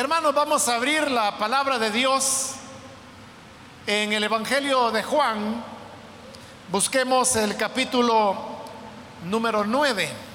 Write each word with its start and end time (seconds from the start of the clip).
Hermanos, 0.00 0.34
vamos 0.34 0.66
a 0.66 0.76
abrir 0.76 1.10
la 1.10 1.36
palabra 1.36 1.78
de 1.78 1.90
Dios 1.90 2.52
en 3.86 4.14
el 4.14 4.24
Evangelio 4.24 4.90
de 4.90 5.02
Juan. 5.02 5.62
Busquemos 6.70 7.36
el 7.36 7.54
capítulo 7.54 8.34
número 9.26 9.62
9. 9.62 10.29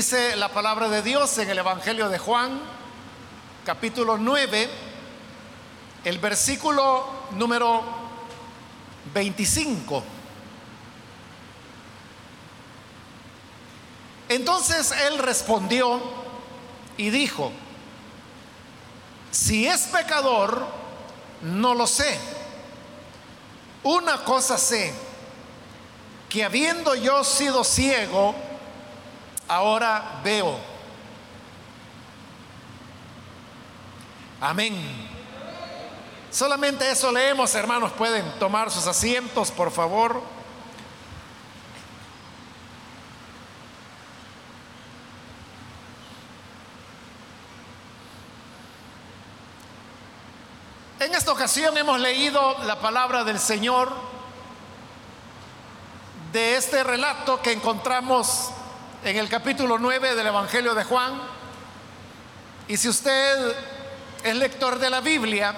Dice 0.00 0.34
la 0.34 0.48
palabra 0.48 0.88
de 0.88 1.02
Dios 1.02 1.36
en 1.36 1.50
el 1.50 1.58
Evangelio 1.58 2.08
de 2.08 2.16
Juan, 2.16 2.58
capítulo 3.66 4.16
9, 4.16 4.70
el 6.04 6.18
versículo 6.18 7.04
número 7.32 7.82
25. 9.12 10.02
Entonces 14.30 14.90
él 15.06 15.18
respondió 15.18 16.00
y 16.96 17.10
dijo, 17.10 17.52
si 19.30 19.66
es 19.66 19.82
pecador, 19.82 20.66
no 21.42 21.74
lo 21.74 21.86
sé. 21.86 22.18
Una 23.82 24.24
cosa 24.24 24.56
sé, 24.56 24.94
que 26.30 26.42
habiendo 26.42 26.94
yo 26.94 27.22
sido 27.22 27.64
ciego, 27.64 28.34
ahora 29.50 30.20
veo. 30.22 30.56
Amén. 34.40 34.74
Solamente 36.30 36.88
eso 36.88 37.10
leemos, 37.10 37.52
hermanos. 37.56 37.90
Pueden 37.92 38.24
tomar 38.38 38.70
sus 38.70 38.86
asientos, 38.86 39.50
por 39.50 39.72
favor. 39.72 40.22
En 51.00 51.14
esta 51.14 51.32
ocasión 51.32 51.76
hemos 51.76 51.98
leído 51.98 52.56
la 52.64 52.78
palabra 52.78 53.24
del 53.24 53.40
Señor 53.40 53.92
de 56.32 56.56
este 56.56 56.84
relato 56.84 57.42
que 57.42 57.52
encontramos 57.52 58.52
en 59.04 59.16
el 59.16 59.28
capítulo 59.28 59.78
9 59.78 60.14
del 60.14 60.26
Evangelio 60.26 60.74
de 60.74 60.84
Juan. 60.84 61.20
Y 62.68 62.76
si 62.76 62.88
usted 62.88 63.56
es 64.22 64.36
lector 64.36 64.78
de 64.78 64.90
la 64.90 65.00
Biblia, 65.00 65.54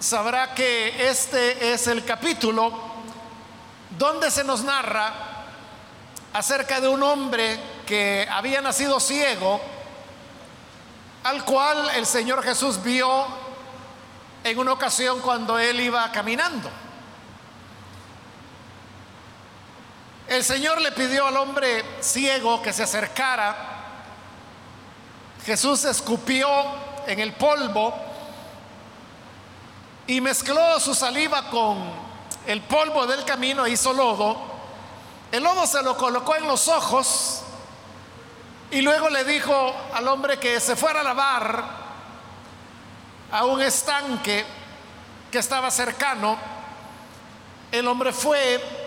sabrá 0.00 0.52
que 0.52 1.08
este 1.08 1.72
es 1.72 1.86
el 1.86 2.04
capítulo 2.04 2.72
donde 3.96 4.30
se 4.30 4.44
nos 4.44 4.62
narra 4.64 5.12
acerca 6.32 6.80
de 6.80 6.88
un 6.88 7.02
hombre 7.02 7.58
que 7.86 8.26
había 8.30 8.60
nacido 8.60 8.98
ciego, 8.98 9.60
al 11.22 11.44
cual 11.44 11.90
el 11.94 12.06
Señor 12.06 12.42
Jesús 12.42 12.82
vio 12.82 13.24
en 14.42 14.58
una 14.58 14.72
ocasión 14.72 15.20
cuando 15.20 15.58
él 15.58 15.80
iba 15.80 16.10
caminando. 16.10 16.68
El 20.28 20.42
Señor 20.42 20.80
le 20.80 20.90
pidió 20.90 21.28
al 21.28 21.36
hombre 21.36 21.84
ciego 22.00 22.60
que 22.60 22.72
se 22.72 22.82
acercara. 22.82 23.54
Jesús 25.44 25.84
escupió 25.84 26.48
en 27.06 27.20
el 27.20 27.32
polvo 27.34 27.94
y 30.08 30.20
mezcló 30.20 30.80
su 30.80 30.94
saliva 30.94 31.48
con 31.48 31.78
el 32.44 32.60
polvo 32.62 33.06
del 33.06 33.24
camino, 33.24 33.68
hizo 33.68 33.92
lodo. 33.92 34.36
El 35.30 35.44
lodo 35.44 35.64
se 35.64 35.82
lo 35.82 35.96
colocó 35.96 36.34
en 36.34 36.48
los 36.48 36.66
ojos 36.66 37.42
y 38.72 38.80
luego 38.80 39.08
le 39.08 39.24
dijo 39.24 39.74
al 39.94 40.08
hombre 40.08 40.40
que 40.40 40.58
se 40.58 40.74
fuera 40.74 41.00
a 41.00 41.04
lavar 41.04 41.64
a 43.30 43.44
un 43.44 43.62
estanque 43.62 44.44
que 45.30 45.38
estaba 45.38 45.70
cercano. 45.70 46.36
El 47.70 47.86
hombre 47.86 48.12
fue 48.12 48.85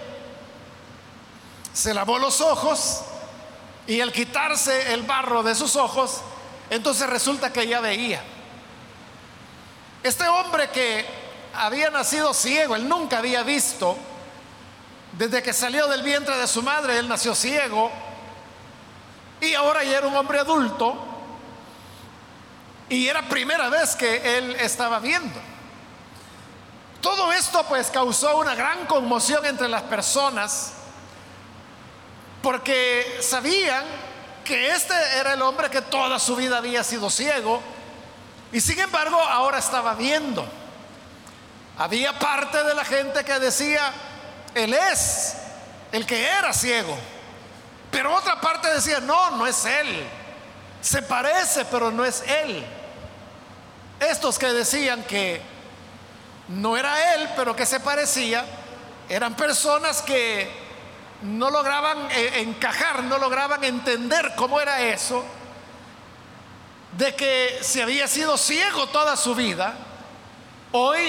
se 1.74 1.94
lavó 1.94 2.20
los 2.20 2.42
ojos 2.42 3.02
y 3.88 4.02
al 4.02 4.12
quitarse 4.12 4.94
el 4.94 5.04
barro 5.04 5.44
de 5.44 5.56
sus 5.56 5.76
ojos, 5.76 6.22
entonces 6.70 7.10
resulta 7.10 7.52
que 7.52 7.68
ya 7.68 7.80
veía. 7.80 8.22
Este 10.04 10.28
hombre 10.28 10.70
que 10.70 11.06
había 11.54 11.90
nacido 11.90 12.34
ciego, 12.34 12.76
él 12.76 12.88
nunca 12.88 13.18
había 13.18 13.44
visto, 13.44 13.98
desde 15.14 15.42
que 15.42 15.54
salió 15.54 15.88
del 15.88 16.04
vientre 16.04 16.38
de 16.38 16.48
su 16.48 16.62
madre, 16.62 17.00
él 17.00 17.08
nació 17.10 17.34
ciego 17.34 17.92
y 19.42 19.54
ahora 19.56 19.84
ya 19.84 19.98
era 19.98 20.08
un 20.08 20.16
hombre 20.16 20.40
adulto 20.40 20.96
y 22.90 23.08
era 23.08 23.28
primera 23.28 23.70
vez 23.70 23.96
que 23.96 24.38
él 24.38 24.56
estaba 24.60 25.00
viendo. 25.00 25.40
Todo 27.02 27.32
esto 27.32 27.64
pues 27.68 27.90
causó 27.90 28.38
una 28.38 28.56
gran 28.56 28.86
conmoción 28.86 29.46
entre 29.46 29.68
las 29.68 29.84
personas 29.84 30.74
porque 32.42 33.20
sabían 33.22 33.84
que 34.44 34.72
este 34.72 34.94
era 35.18 35.34
el 35.34 35.42
hombre 35.42 35.70
que 35.70 35.82
toda 35.82 36.18
su 36.20 36.36
vida 36.36 36.58
había 36.58 36.84
sido 36.84 37.10
ciego 37.10 37.62
y 38.52 38.62
sin 38.62 38.80
embargo 38.80 39.20
ahora 39.20 39.60
estaba 39.60 39.94
viendo. 39.94 40.46
Había 41.78 42.18
parte 42.18 42.64
de 42.64 42.74
la 42.74 42.84
gente 42.84 43.24
que 43.24 43.40
decía, 43.40 43.92
Él 44.54 44.74
es 44.74 45.36
el 45.92 46.06
que 46.06 46.26
era 46.26 46.52
ciego. 46.52 46.98
Pero 47.92 48.14
otra 48.14 48.42
parte 48.42 48.74
decía, 48.74 49.00
no, 49.00 49.32
no 49.32 49.48
es 49.48 49.66
Él. 49.66 50.06
Se 50.82 51.02
parece, 51.02 51.66
pero 51.66 51.92
no 51.92 52.04
es 52.04 52.22
Él. 52.22 52.66
Estos 54.00 54.38
que 54.40 54.48
decían 54.48 55.04
que 55.04 55.42
no 56.48 56.76
era 56.76 57.14
Él, 57.16 57.30
pero 57.36 57.56
que 57.56 57.66
se 57.66 57.80
parecía, 57.80 58.46
eran 59.08 59.36
personas 59.36 60.02
que 60.02 60.69
no 61.22 61.50
lograban 61.50 62.10
eh, 62.12 62.42
encajar, 62.42 63.04
no 63.04 63.18
lograban 63.18 63.64
entender 63.64 64.34
cómo 64.36 64.62
era 64.62 64.82
eso, 64.82 65.24
de 66.98 67.16
que 67.16 67.60
si 67.62 67.82
había 67.82 68.08
sido 68.08 68.38
ciego 68.38 68.88
toda 68.88 69.16
su 69.18 69.36
vida, 69.36 69.76
hoy 70.72 71.00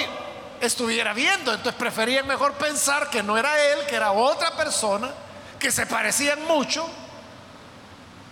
estuviera 0.61 1.13
viendo. 1.13 1.53
Entonces 1.53 1.75
preferían 1.79 2.27
mejor 2.27 2.55
pensar 2.55 3.09
que 3.11 3.23
no 3.23 3.39
era 3.39 3.59
él, 3.73 3.87
que 3.87 3.97
era 3.97 4.13
otra 4.13 4.57
persona, 4.57 5.11
que 5.59 5.71
se 5.71 5.87
parecían 5.87 6.45
mucho, 6.47 6.89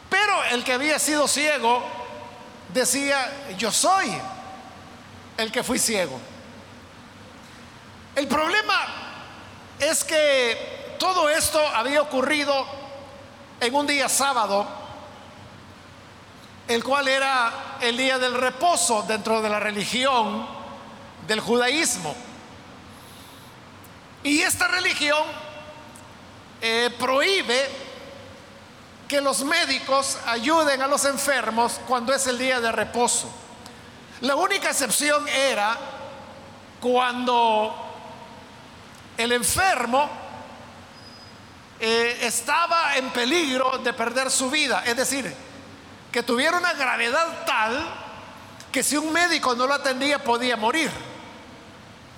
pero 0.08 0.44
el 0.50 0.64
que 0.64 0.72
había 0.72 0.98
sido 0.98 1.28
ciego 1.28 1.84
decía, 2.72 3.54
yo 3.56 3.70
soy 3.70 4.10
el 5.36 5.52
que 5.52 5.62
fui 5.62 5.78
ciego. 5.78 6.18
El 8.16 8.26
problema 8.26 8.86
es 9.78 10.02
que 10.02 10.77
todo 10.98 11.28
esto 11.28 11.60
había 11.74 12.02
ocurrido 12.02 12.66
en 13.60 13.74
un 13.74 13.86
día 13.86 14.08
sábado, 14.08 14.66
el 16.66 16.84
cual 16.84 17.08
era 17.08 17.78
el 17.80 17.96
día 17.96 18.18
del 18.18 18.34
reposo 18.34 19.02
dentro 19.02 19.40
de 19.40 19.48
la 19.48 19.60
religión 19.60 20.46
del 21.26 21.40
judaísmo. 21.40 22.14
Y 24.22 24.40
esta 24.40 24.68
religión 24.68 25.22
eh, 26.60 26.90
prohíbe 26.98 27.68
que 29.06 29.20
los 29.20 29.42
médicos 29.42 30.18
ayuden 30.26 30.82
a 30.82 30.86
los 30.86 31.04
enfermos 31.04 31.80
cuando 31.86 32.12
es 32.12 32.26
el 32.26 32.38
día 32.38 32.60
de 32.60 32.70
reposo. 32.70 33.30
La 34.20 34.34
única 34.34 34.68
excepción 34.68 35.26
era 35.28 35.76
cuando 36.80 37.74
el 39.16 39.32
enfermo 39.32 40.27
eh, 41.80 42.18
estaba 42.22 42.96
en 42.96 43.10
peligro 43.10 43.78
de 43.78 43.92
perder 43.92 44.30
su 44.30 44.50
vida. 44.50 44.82
Es 44.84 44.96
decir, 44.96 45.32
que 46.10 46.22
tuviera 46.22 46.56
una 46.56 46.72
gravedad 46.72 47.44
tal 47.46 47.86
que 48.72 48.82
si 48.82 48.96
un 48.96 49.12
médico 49.12 49.54
no 49.54 49.66
lo 49.66 49.74
atendía 49.74 50.22
podía 50.22 50.56
morir. 50.56 50.90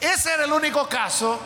Ese 0.01 0.33
era 0.33 0.45
el 0.45 0.53
único 0.53 0.89
caso 0.89 1.39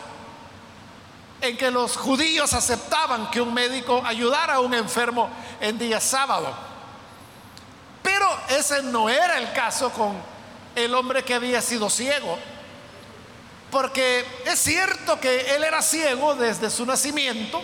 en 1.41 1.57
que 1.57 1.69
los 1.69 1.97
judíos 1.97 2.53
aceptaban 2.53 3.29
que 3.29 3.41
un 3.41 3.53
médico 3.53 4.01
ayudara 4.05 4.55
a 4.55 4.59
un 4.59 4.73
enfermo 4.73 5.29
en 5.59 5.77
día 5.77 5.99
sábado. 5.99 6.53
Pero 8.01 8.27
ese 8.49 8.83
no 8.83 9.09
era 9.09 9.37
el 9.37 9.51
caso 9.51 9.91
con 9.91 10.15
el 10.75 10.93
hombre 10.93 11.23
que 11.23 11.33
había 11.33 11.61
sido 11.61 11.89
ciego. 11.89 12.37
Porque 13.71 14.25
es 14.45 14.59
cierto 14.59 15.19
que 15.19 15.55
él 15.55 15.63
era 15.63 15.81
ciego 15.81 16.35
desde 16.35 16.69
su 16.69 16.85
nacimiento, 16.85 17.61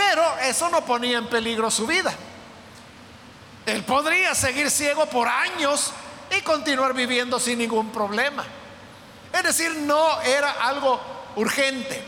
pero 0.00 0.38
eso 0.38 0.70
no 0.70 0.82
ponía 0.82 1.18
en 1.18 1.26
peligro 1.26 1.70
su 1.70 1.86
vida. 1.86 2.10
Él 3.66 3.84
podría 3.84 4.34
seguir 4.34 4.70
ciego 4.70 5.04
por 5.04 5.28
años 5.28 5.92
y 6.34 6.40
continuar 6.40 6.94
viviendo 6.94 7.38
sin 7.38 7.58
ningún 7.58 7.92
problema. 7.92 8.46
Es 9.30 9.42
decir, 9.42 9.70
no 9.80 10.22
era 10.22 10.52
algo 10.52 10.98
urgente. 11.36 12.02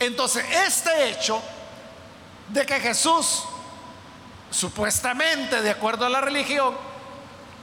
Entonces, 0.00 0.42
este 0.66 1.10
hecho 1.10 1.42
de 2.48 2.64
que 2.64 2.80
Jesús, 2.80 3.42
supuestamente, 4.50 5.60
de 5.60 5.70
acuerdo 5.70 6.06
a 6.06 6.08
la 6.08 6.22
religión, 6.22 6.74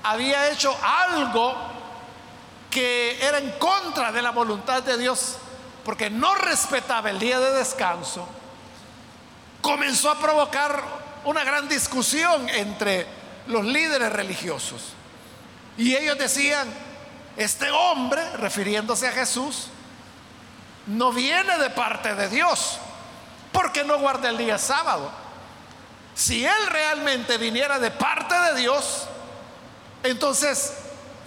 había 0.03 0.47
hecho 0.51 0.77
algo 0.83 1.55
que 2.69 3.17
era 3.19 3.39
en 3.39 3.49
contra 3.53 4.11
de 4.11 4.21
la 4.21 4.29
voluntad 4.29 4.83
de 4.83 4.99
Dios, 4.99 5.37
porque 5.83 6.11
no 6.11 6.35
respetaba 6.35 7.09
el 7.09 7.17
día 7.17 7.39
de 7.39 7.51
descanso, 7.53 8.27
comenzó 9.61 10.09
a 10.09 10.19
provocar 10.19 10.83
una 11.23 11.43
gran 11.43 11.67
discusión 11.67 12.49
entre 12.49 13.07
los 13.47 13.65
líderes 13.65 14.11
religiosos. 14.11 14.93
Y 15.77 15.95
ellos 15.95 16.17
decían, 16.17 16.67
este 17.37 17.71
hombre, 17.71 18.21
refiriéndose 18.37 19.07
a 19.07 19.11
Jesús, 19.11 19.67
no 20.87 21.11
viene 21.11 21.57
de 21.57 21.69
parte 21.69 22.15
de 22.15 22.27
Dios, 22.27 22.77
porque 23.51 23.83
no 23.83 23.99
guarda 23.99 24.29
el 24.29 24.37
día 24.37 24.57
sábado. 24.57 25.11
Si 26.13 26.45
él 26.45 26.67
realmente 26.69 27.37
viniera 27.37 27.79
de 27.79 27.91
parte 27.91 28.35
de 28.35 28.59
Dios, 28.59 29.07
entonces 30.03 30.73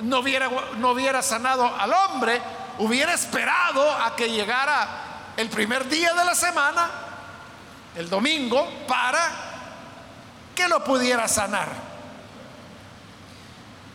no 0.00 0.19
hubiera, 0.19 0.50
no 0.76 0.90
hubiera 0.90 1.22
sanado 1.22 1.66
al 1.78 1.92
hombre, 1.92 2.40
hubiera 2.78 3.14
esperado 3.14 3.90
a 3.92 4.14
que 4.16 4.28
llegara 4.28 5.32
el 5.37 5.48
primer 5.48 5.88
día 5.88 6.12
de 6.14 6.25
la 6.25 6.34
semana, 6.34 6.90
el 7.96 8.08
domingo, 8.11 8.69
para 8.87 9.31
que 10.55 10.69
lo 10.69 10.82
pudiera 10.85 11.29
sanar. 11.29 11.69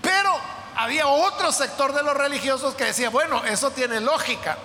Pero 0.01 0.39
había 0.75 1.07
otro 1.07 1.51
sector 1.51 1.93
de 1.93 2.03
los 2.03 2.15
religiosos 2.15 2.75
que 2.75 2.85
decía, 2.85 3.09
bueno, 3.09 3.43
eso 3.45 3.71
tiene 3.71 3.99
lógica. 3.99 4.57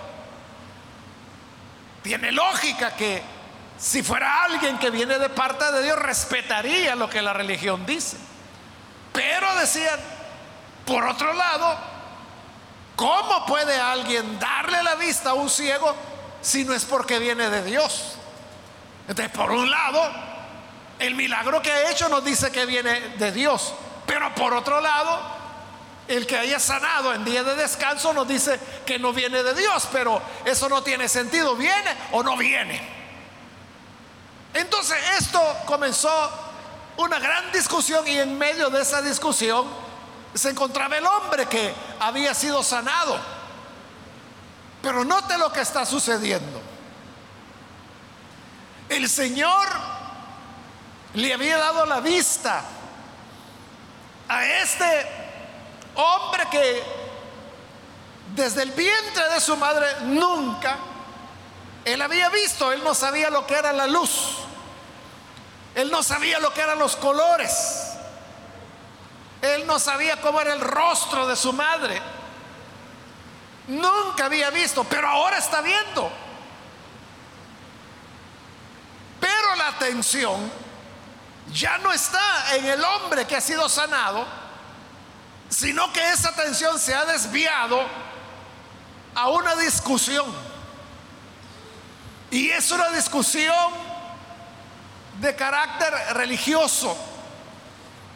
Tiene 2.03 2.31
lógica 2.31 2.95
que 2.95 3.21
si 3.77 4.03
fuera 4.03 4.43
alguien 4.43 4.77
que 4.77 4.89
viene 4.89 5.19
de 5.19 5.29
parte 5.29 5.71
de 5.71 5.83
Dios, 5.83 5.99
respetaría 5.99 6.95
lo 6.95 7.09
que 7.09 7.21
la 7.21 7.33
religión 7.33 7.85
dice. 7.85 8.17
Pero 9.11 9.55
decían, 9.55 9.99
por 10.85 11.03
otro 11.05 11.33
lado, 11.33 11.77
¿cómo 12.95 13.45
puede 13.45 13.79
alguien 13.79 14.39
darle 14.39 14.83
la 14.83 14.95
vista 14.95 15.31
a 15.31 15.33
un 15.33 15.49
ciego 15.49 15.95
si 16.41 16.63
no 16.63 16.73
es 16.73 16.85
porque 16.85 17.19
viene 17.19 17.49
de 17.49 17.63
Dios? 17.63 18.14
Entonces, 19.07 19.35
por 19.35 19.51
un 19.51 19.69
lado, 19.69 20.01
el 20.99 21.15
milagro 21.15 21.61
que 21.61 21.71
ha 21.71 21.91
hecho 21.91 22.09
nos 22.09 22.23
dice 22.23 22.51
que 22.51 22.65
viene 22.65 22.99
de 23.17 23.31
Dios. 23.31 23.73
Pero 24.05 24.33
por 24.35 24.53
otro 24.53 24.81
lado, 24.81 25.19
el 26.07 26.27
que 26.27 26.37
haya 26.37 26.59
sanado 26.59 27.13
en 27.13 27.25
día 27.25 27.43
de 27.43 27.55
descanso 27.55 28.13
nos 28.13 28.27
dice 28.27 28.59
que 28.85 28.99
no 28.99 29.13
viene 29.13 29.41
de 29.43 29.53
Dios, 29.55 29.87
pero 29.91 30.21
eso 30.45 30.69
no 30.69 30.83
tiene 30.83 31.07
sentido. 31.09 31.55
¿Viene 31.55 31.95
o 32.11 32.23
no 32.23 32.37
viene? 32.37 32.95
Entonces 34.53 34.97
esto 35.19 35.41
comenzó 35.65 36.29
una 36.97 37.19
gran 37.19 37.51
discusión 37.51 38.07
y 38.07 38.17
en 38.17 38.37
medio 38.37 38.69
de 38.69 38.81
esa 38.81 39.01
discusión 39.01 39.65
se 40.33 40.49
encontraba 40.49 40.97
el 40.97 41.05
hombre 41.05 41.45
que 41.47 41.73
había 41.99 42.33
sido 42.33 42.63
sanado. 42.63 43.19
Pero 44.81 45.03
note 45.03 45.37
lo 45.37 45.51
que 45.51 45.61
está 45.61 45.85
sucediendo. 45.85 46.61
El 48.89 49.09
Señor 49.09 49.67
le 51.13 51.33
había 51.33 51.57
dado 51.57 51.85
la 51.85 51.99
vista 51.99 52.61
a 54.27 54.45
este 54.45 55.07
hombre 55.95 56.43
que 56.51 56.83
desde 58.35 58.63
el 58.63 58.71
vientre 58.71 59.29
de 59.29 59.39
su 59.39 59.55
madre 59.55 59.87
nunca 60.01 60.77
él 61.85 62.01
había 62.01 62.29
visto, 62.29 62.71
él 62.71 62.83
no 62.83 62.95
sabía 62.95 63.29
lo 63.29 63.45
que 63.45 63.53
era 63.53 63.71
la 63.71 63.85
luz, 63.85 64.37
él 65.75 65.91
no 65.91 66.01
sabía 66.01 66.39
lo 66.39 66.51
que 66.51 66.61
eran 66.61 66.79
los 66.79 66.95
colores, 66.95 67.91
él 69.41 69.67
no 69.67 69.77
sabía 69.77 70.19
cómo 70.19 70.41
era 70.41 70.53
el 70.53 70.61
rostro 70.61 71.27
de 71.27 71.35
su 71.35 71.53
madre, 71.53 72.01
nunca 73.67 74.25
había 74.25 74.49
visto, 74.49 74.83
pero 74.83 75.07
ahora 75.07 75.37
está 75.37 75.61
viendo. 75.61 76.11
Pero 79.19 79.55
la 79.55 79.64
atención 79.75 80.51
ya 81.53 81.77
no 81.77 81.91
está 81.91 82.55
en 82.55 82.65
el 82.65 82.83
hombre 82.83 83.25
que 83.25 83.35
ha 83.35 83.41
sido 83.41 83.69
sanado, 83.69 84.25
sino 85.49 85.91
que 85.93 86.09
esa 86.09 86.29
atención 86.29 86.79
se 86.79 86.93
ha 86.93 87.05
desviado 87.05 87.85
a 89.13 89.29
una 89.29 89.55
discusión. 89.55 90.25
Y 92.31 92.49
es 92.49 92.71
una 92.71 92.89
discusión 92.89 93.71
de 95.21 95.35
carácter 95.35 95.93
religioso. 96.15 96.97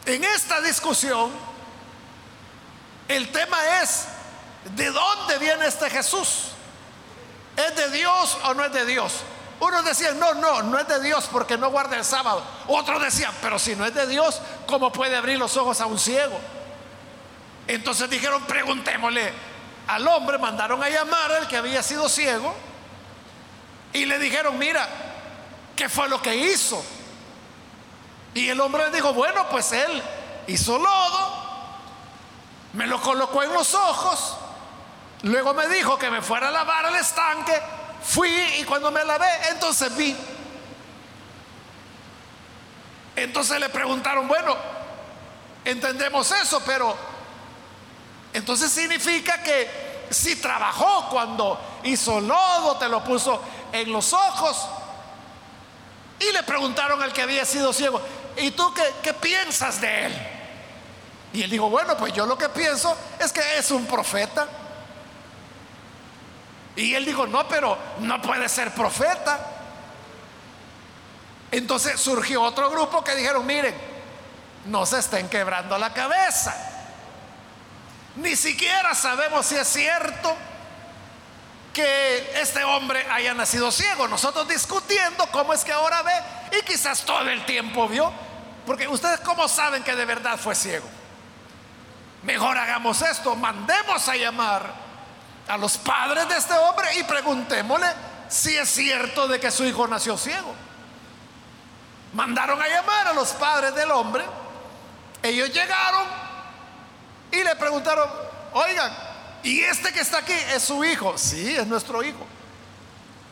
En 0.05 0.23
esta 0.23 0.59
discusión, 0.61 1.31
el 3.07 3.31
tema 3.31 3.81
es, 3.81 4.05
¿de 4.75 4.89
dónde 4.91 5.37
viene 5.37 5.67
este 5.67 5.89
Jesús? 5.89 6.45
¿Es 7.55 7.75
de 7.75 7.91
Dios 7.91 8.37
o 8.43 8.53
no 8.53 8.65
es 8.65 8.73
de 8.73 8.85
Dios? 8.85 9.13
Unos 9.59 9.83
decían, 9.83 10.17
no, 10.19 10.33
no, 10.35 10.63
no 10.63 10.79
es 10.79 10.87
de 10.87 11.01
Dios 11.01 11.27
porque 11.31 11.57
no 11.57 11.69
guarda 11.69 11.97
el 11.97 12.05
sábado. 12.05 12.41
Otros 12.67 13.01
decían, 13.01 13.33
pero 13.41 13.59
si 13.59 13.75
no 13.75 13.85
es 13.85 13.93
de 13.93 14.07
Dios, 14.07 14.41
¿cómo 14.65 14.91
puede 14.91 15.17
abrir 15.17 15.37
los 15.37 15.57
ojos 15.57 15.81
a 15.81 15.85
un 15.85 15.99
ciego? 15.99 16.39
Entonces 17.67 18.09
dijeron, 18.09 18.41
preguntémosle 18.43 19.33
al 19.87 20.07
hombre, 20.07 20.37
mandaron 20.37 20.81
a 20.81 20.89
llamar 20.89 21.31
al 21.33 21.47
que 21.47 21.57
había 21.57 21.83
sido 21.83 22.07
ciego 22.07 22.55
y 23.91 24.05
le 24.05 24.17
dijeron, 24.17 24.57
mira, 24.57 24.87
¿qué 25.75 25.89
fue 25.89 26.07
lo 26.07 26.21
que 26.21 26.35
hizo? 26.35 26.81
Y 28.33 28.47
el 28.47 28.59
hombre 28.61 28.85
le 28.85 28.95
dijo, 28.95 29.13
bueno, 29.13 29.49
pues 29.49 29.73
él 29.73 30.01
hizo 30.47 30.77
lodo, 30.77 31.33
me 32.73 32.87
lo 32.87 33.01
colocó 33.01 33.43
en 33.43 33.51
los 33.51 33.73
ojos, 33.73 34.37
luego 35.23 35.53
me 35.53 35.67
dijo 35.67 35.97
que 35.97 36.09
me 36.09 36.21
fuera 36.21 36.47
a 36.47 36.51
lavar 36.51 36.85
al 36.85 36.95
estanque 36.95 37.59
Fui 38.03 38.29
y 38.59 38.63
cuando 38.63 38.91
me 38.91 39.03
lavé, 39.03 39.29
entonces 39.51 39.95
vi. 39.95 40.15
Entonces 43.15 43.59
le 43.59 43.69
preguntaron, 43.69 44.27
bueno, 44.27 44.55
entendemos 45.65 46.31
eso, 46.31 46.61
pero 46.65 46.95
entonces 48.33 48.71
significa 48.71 49.41
que 49.43 49.89
si 50.09 50.37
trabajó 50.37 51.09
cuando 51.09 51.59
hizo 51.83 52.19
lodo, 52.21 52.77
te 52.77 52.87
lo 52.87 53.03
puso 53.03 53.41
en 53.71 53.91
los 53.91 54.13
ojos. 54.13 54.67
Y 56.19 56.31
le 56.31 56.43
preguntaron 56.43 57.01
al 57.01 57.13
que 57.13 57.21
había 57.21 57.45
sido 57.45 57.73
ciego, 57.73 58.01
¿y 58.37 58.51
tú 58.51 58.73
qué, 58.73 58.83
qué 59.01 59.13
piensas 59.13 59.79
de 59.79 60.05
él? 60.05 60.27
Y 61.33 61.43
él 61.43 61.49
dijo, 61.49 61.69
bueno, 61.69 61.95
pues 61.97 62.13
yo 62.13 62.25
lo 62.25 62.37
que 62.37 62.49
pienso 62.49 62.95
es 63.19 63.31
que 63.31 63.57
es 63.57 63.71
un 63.71 63.85
profeta. 63.85 64.47
Y 66.79 66.95
él 66.95 67.03
dijo, 67.03 67.27
no, 67.27 67.45
pero 67.45 67.77
no 67.99 68.21
puede 68.21 68.47
ser 68.47 68.73
profeta. 68.73 69.37
Entonces 71.51 71.99
surgió 71.99 72.41
otro 72.41 72.69
grupo 72.69 73.03
que 73.03 73.15
dijeron, 73.15 73.45
miren, 73.45 73.75
no 74.65 74.85
se 74.85 74.99
estén 74.99 75.27
quebrando 75.27 75.77
la 75.77 75.93
cabeza. 75.93 76.55
Ni 78.15 78.33
siquiera 78.37 78.95
sabemos 78.95 79.45
si 79.45 79.55
es 79.55 79.67
cierto 79.67 80.33
que 81.73 82.39
este 82.39 82.63
hombre 82.63 83.05
haya 83.11 83.33
nacido 83.33 83.73
ciego. 83.73 84.07
Nosotros 84.07 84.47
discutiendo 84.47 85.27
cómo 85.31 85.53
es 85.53 85.65
que 85.65 85.73
ahora 85.73 86.01
ve 86.01 86.59
y 86.59 86.63
quizás 86.63 87.01
todo 87.01 87.29
el 87.29 87.43
tiempo 87.45 87.89
vio. 87.89 88.09
Porque 88.65 88.87
ustedes 88.87 89.19
cómo 89.19 89.49
saben 89.49 89.83
que 89.83 89.97
de 89.97 90.05
verdad 90.05 90.39
fue 90.39 90.55
ciego. 90.55 90.87
Mejor 92.23 92.57
hagamos 92.57 93.01
esto, 93.01 93.35
mandemos 93.35 94.07
a 94.07 94.15
llamar 94.15 94.88
a 95.49 95.57
los 95.57 95.77
padres 95.77 96.29
de 96.29 96.37
este 96.37 96.53
hombre 96.53 96.87
y 96.99 97.03
preguntémosle 97.03 97.87
si 98.29 98.55
es 98.55 98.69
cierto 98.69 99.27
de 99.27 99.39
que 99.39 99.49
su 99.49 99.65
hijo 99.65 99.87
nació 99.87 100.15
ciego. 100.15 100.53
Mandaron 102.13 102.61
a 102.61 102.67
llamar 102.67 103.07
a 103.07 103.13
los 103.13 103.29
padres 103.31 103.73
del 103.73 103.89
hombre. 103.89 104.23
Ellos 105.23 105.51
llegaron 105.51 106.05
y 107.31 107.43
le 107.43 107.55
preguntaron, 107.55 108.07
oigan, 108.53 108.95
¿y 109.41 109.61
este 109.61 109.91
que 109.91 110.01
está 110.01 110.19
aquí 110.19 110.33
es 110.53 110.63
su 110.63 110.85
hijo? 110.85 111.17
Sí, 111.17 111.55
es 111.55 111.65
nuestro 111.65 112.03
hijo. 112.03 112.25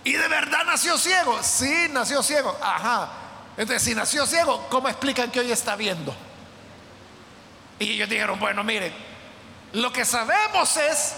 ¿Y 0.04 0.14
de 0.14 0.28
verdad 0.28 0.66
nació 0.66 0.98
ciego? 0.98 1.38
Sí, 1.44 1.88
nació 1.92 2.24
ciego. 2.24 2.58
Ajá. 2.62 3.10
Entonces, 3.58 3.84
si 3.84 3.94
nació 3.94 4.26
ciego, 4.26 4.68
¿cómo 4.70 4.90
explican 4.90 5.30
que 5.30 5.40
hoy 5.40 5.52
está 5.52 5.76
viendo? 5.76 6.16
Y 7.78 7.92
ellos 7.94 8.10
dijeron, 8.10 8.40
bueno, 8.40 8.64
miren, 8.64 8.94
lo 9.74 9.94
que 9.94 10.04
sabemos 10.04 10.78
es 10.78 11.14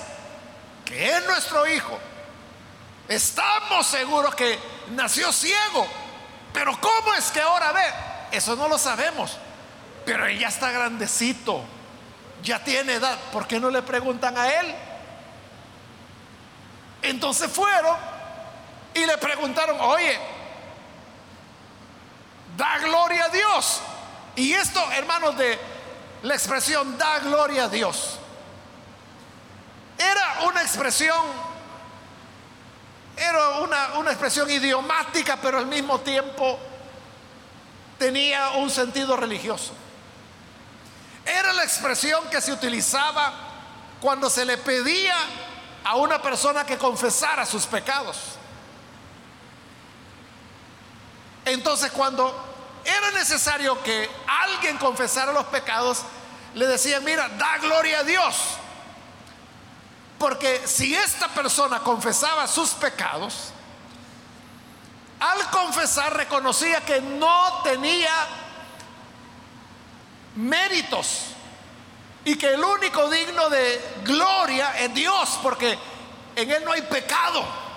que 0.89 1.07
es 1.07 1.25
nuestro 1.27 1.67
hijo, 1.67 1.99
estamos 3.07 3.85
seguros 3.85 4.33
que 4.33 4.57
nació 4.89 5.31
ciego, 5.31 5.85
pero 6.51 6.75
¿cómo 6.81 7.13
es 7.13 7.29
que 7.29 7.39
ahora 7.39 7.71
ve? 7.71 7.93
Eso 8.31 8.55
no 8.55 8.67
lo 8.67 8.79
sabemos, 8.79 9.37
pero 10.03 10.25
él 10.25 10.39
ya 10.39 10.47
está 10.47 10.71
grandecito, 10.71 11.61
ya 12.41 12.63
tiene 12.63 12.93
edad, 12.93 13.15
¿por 13.31 13.45
qué 13.45 13.59
no 13.59 13.69
le 13.69 13.83
preguntan 13.83 14.35
a 14.35 14.51
él? 14.51 14.75
Entonces 17.03 17.51
fueron 17.51 17.95
y 18.95 19.05
le 19.05 19.17
preguntaron, 19.19 19.79
oye, 19.81 20.19
da 22.57 22.79
gloria 22.79 23.25
a 23.25 23.29
Dios. 23.29 23.81
Y 24.35 24.53
esto, 24.53 24.83
hermanos, 24.93 25.37
de 25.37 25.59
la 26.23 26.33
expresión 26.33 26.97
da 26.97 27.19
gloria 27.19 27.65
a 27.65 27.69
Dios, 27.69 28.18
era 29.99 30.43
una 30.47 30.61
expresión, 30.61 31.19
era 33.17 33.59
una, 33.59 33.93
una 33.95 34.11
expresión 34.11 34.49
idiomática, 34.49 35.37
pero 35.41 35.57
al 35.57 35.67
mismo 35.67 35.99
tiempo 35.99 36.57
tenía 37.97 38.51
un 38.51 38.69
sentido 38.69 39.17
religioso. 39.17 39.73
Era 41.25 41.51
la 41.53 41.63
expresión 41.63 42.27
que 42.29 42.39
se 42.39 42.53
utilizaba 42.53 43.33
cuando 44.01 44.29
se 44.29 44.45
le 44.45 44.57
pedía 44.57 45.15
a 45.83 45.95
una 45.95 46.21
persona 46.21 46.65
que 46.65 46.77
confesara 46.77 47.45
sus 47.45 47.65
pecados. 47.65 48.17
Entonces 51.45 51.91
cuando 51.91 52.33
era 52.85 53.11
necesario 53.11 53.81
que 53.83 54.09
alguien 54.27 54.77
confesara 54.77 55.33
los 55.33 55.45
pecados, 55.45 56.03
le 56.55 56.65
decían, 56.67 57.03
mira, 57.03 57.27
da 57.29 57.57
gloria 57.57 57.99
a 57.99 58.03
Dios. 58.03 58.35
Porque 60.19 60.67
si 60.67 60.93
esta 60.93 61.29
persona 61.29 61.79
confesaba 61.79 62.45
sus 62.45 62.71
pecados, 62.71 63.51
al 65.19 65.49
confesar 65.49 66.15
reconocía 66.15 66.81
que 66.81 67.01
no 67.01 67.61
tenía 67.63 68.11
méritos 70.35 71.25
y 72.25 72.35
que 72.35 72.53
el 72.53 72.63
único 72.63 73.09
digno 73.09 73.49
de 73.49 73.81
gloria 74.03 74.77
es 74.79 74.93
Dios, 74.93 75.39
porque 75.41 75.79
en 76.35 76.51
Él 76.51 76.63
no 76.65 76.73
hay 76.73 76.81
pecado. 76.83 77.68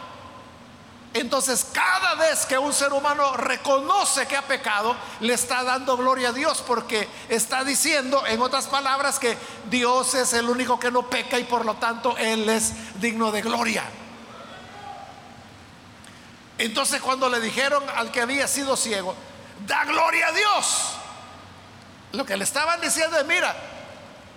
Entonces, 1.15 1.67
cada 1.73 2.15
vez 2.15 2.47
que 2.47 2.57
un 2.57 2.73
ser 2.73 2.93
humano 2.93 3.37
reconoce 3.37 4.27
que 4.27 4.37
ha 4.37 4.43
pecado, 4.43 4.97
le 5.21 5.35
está 5.35 5.63
dando 5.63 5.97
gloria 5.97 6.31
a 6.31 6.33
Dios 6.33 6.65
porque 6.67 7.07
está 7.29 7.65
diciendo, 7.65 8.27
en 8.27 8.41
otras 8.41 8.67
palabras, 8.67 9.19
que 9.19 9.37
Dios 9.69 10.15
es 10.15 10.33
el 10.33 10.49
único 10.49 10.81
que 10.81 10.91
no 10.91 11.11
peca 11.11 11.39
y 11.39 11.45
por 11.45 11.67
lo 11.67 11.75
tanto 11.75 12.17
Él 12.17 12.49
es 12.49 13.01
digno 13.01 13.31
de 13.31 13.43
gloria. 13.43 13.85
Entonces, 16.57 17.03
cuando 17.03 17.29
le 17.29 17.41
dijeron 17.41 17.85
al 17.95 18.11
que 18.11 18.23
había 18.23 18.49
sido 18.49 18.75
ciego, 18.75 19.15
da 19.67 19.85
gloria 19.85 20.29
a 20.29 20.33
Dios, 20.33 20.93
lo 22.13 22.25
que 22.25 22.39
le 22.39 22.45
estaban 22.45 22.81
diciendo 22.81 23.19
es, 23.19 23.27
mira, 23.27 23.55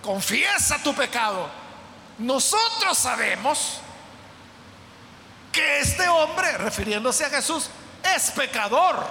confiesa 0.03 0.83
tu 0.83 0.93
pecado. 0.93 1.47
Nosotros 2.17 2.97
sabemos 2.97 3.79
que 5.55 5.79
este 5.79 6.05
hombre, 6.09 6.57
refiriéndose 6.57 7.23
a 7.23 7.29
Jesús, 7.29 7.69
es 8.13 8.29
pecador. 8.31 9.07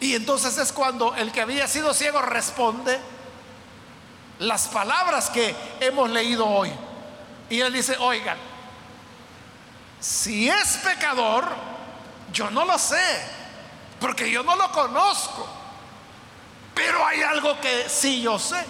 Y 0.00 0.14
entonces 0.14 0.56
es 0.56 0.72
cuando 0.72 1.14
el 1.14 1.30
que 1.30 1.42
había 1.42 1.68
sido 1.68 1.92
ciego 1.92 2.22
responde 2.22 2.98
las 4.38 4.68
palabras 4.68 5.28
que 5.28 5.54
hemos 5.78 6.08
leído 6.08 6.48
hoy. 6.48 6.72
Y 7.50 7.60
él 7.60 7.70
dice, 7.70 7.98
oigan, 7.98 8.38
si 10.00 10.48
es 10.48 10.78
pecador, 10.78 11.46
yo 12.32 12.50
no 12.50 12.64
lo 12.64 12.78
sé, 12.78 13.22
porque 14.00 14.30
yo 14.30 14.42
no 14.42 14.56
lo 14.56 14.72
conozco. 14.72 15.46
Pero 16.74 17.06
hay 17.06 17.20
algo 17.20 17.60
que 17.60 17.90
sí 17.90 18.22
yo 18.22 18.38
sé. 18.38 18.64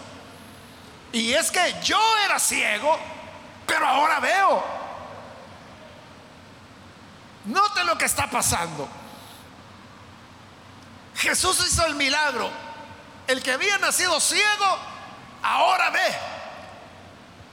Y 1.13 1.33
es 1.33 1.53
que 1.53 1.77
yo 1.85 2.01
era 2.25 2.41
ciego, 2.41 2.99
pero 3.69 3.87
ahora 3.87 4.19
veo. 4.19 4.82
Note 7.45 7.85
lo 7.85 7.99
que 7.99 8.05
está 8.05 8.29
pasando. 8.29 8.89
Jesús 11.17 11.65
hizo 11.67 11.87
el 11.87 11.95
milagro. 11.95 12.51
El 13.27 13.43
que 13.43 13.53
había 13.53 13.79
nacido 13.79 14.21
ciego, 14.21 14.79
ahora 15.43 15.91
ve. 15.91 16.17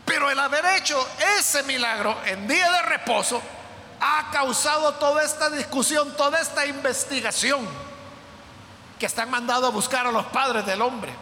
Pero 0.06 0.30
el 0.32 0.40
haber 0.40 0.66
hecho 0.78 1.08
ese 1.38 1.64
milagro 1.64 2.18
en 2.26 2.48
día 2.48 2.72
de 2.72 2.82
reposo 2.84 3.42
ha 4.02 4.30
causado 4.32 4.96
toda 4.96 5.24
esta 5.24 5.50
discusión, 5.50 6.16
toda 6.16 6.40
esta 6.40 6.66
investigación 6.66 7.68
que 8.98 9.06
están 9.06 9.30
mandando 9.30 9.68
a 9.68 9.72
buscar 9.72 10.08
a 10.08 10.12
los 10.12 10.26
padres 10.28 10.66
del 10.66 10.82
hombre. 10.82 11.14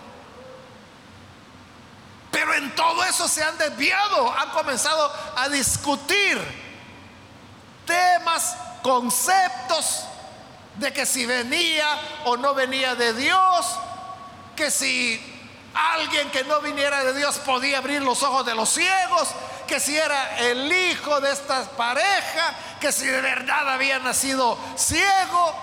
Pero 2.32 2.54
en 2.54 2.74
todo 2.76 3.04
eso 3.04 3.28
se 3.28 3.44
han 3.44 3.58
desviado, 3.58 4.34
han 4.38 4.50
comenzado 4.52 5.12
a 5.36 5.50
discutir 5.50 6.67
temas, 7.88 8.56
conceptos 8.84 10.04
de 10.76 10.94
que 10.94 11.08
si 11.08 11.26
venía 11.26 11.88
o 12.26 12.38
no 12.38 12.54
venía 12.54 12.94
de 12.94 13.14
Dios, 13.14 13.80
que 14.56 14.70
si 14.70 15.20
alguien 15.74 16.30
que 16.30 16.44
no 16.44 16.62
viniera 16.62 17.04
de 17.04 17.14
Dios 17.14 17.40
podía 17.40 17.80
abrir 17.80 18.04
los 18.04 18.22
ojos 18.22 18.46
de 18.46 18.54
los 18.54 18.70
ciegos, 18.70 19.30
que 19.68 19.80
si 19.80 19.98
era 19.98 20.38
el 20.38 20.72
hijo 20.72 21.20
de 21.20 21.32
esta 21.32 21.64
pareja, 21.72 22.54
que 22.80 22.92
si 22.92 23.06
de 23.06 23.22
verdad 23.22 23.70
había 23.70 24.00
nacido 24.00 24.58
ciego, 24.76 25.56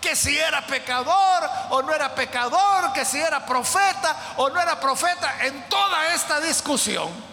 que 0.00 0.16
si 0.16 0.38
era 0.38 0.66
pecador 0.66 1.50
o 1.70 1.82
no 1.82 1.92
era 1.92 2.14
pecador, 2.14 2.92
que 2.92 3.04
si 3.04 3.18
era 3.18 3.44
profeta 3.44 4.16
o 4.36 4.48
no 4.48 4.60
era 4.60 4.80
profeta, 4.80 5.44
en 5.44 5.68
toda 5.68 6.14
esta 6.14 6.40
discusión 6.40 7.27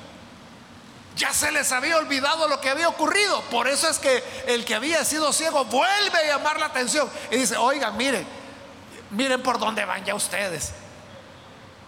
ya 1.16 1.34
se 1.34 1.52
les 1.52 1.72
había 1.72 1.98
olvidado 1.98 2.48
lo 2.48 2.60
que 2.60 2.70
había 2.70 2.90
ocurrido. 2.90 3.42
Por 3.44 3.68
eso 3.68 3.90
es 3.90 4.00
que 4.00 4.24
el 4.48 4.66
que 4.66 4.76
había 4.76 5.04
sido 5.06 5.32
ciego 5.32 5.64
vuelve 5.66 6.20
a 6.20 6.28
llamar 6.28 6.60
la 6.60 6.68
atención 6.68 7.10
y 7.32 7.38
dice, 7.38 7.56
oigan, 7.58 7.96
miren, 7.96 8.28
miren 9.12 9.42
por 9.42 9.58
dónde 9.58 9.86
van 9.86 10.04
ya 10.04 10.14
ustedes. 10.16 10.74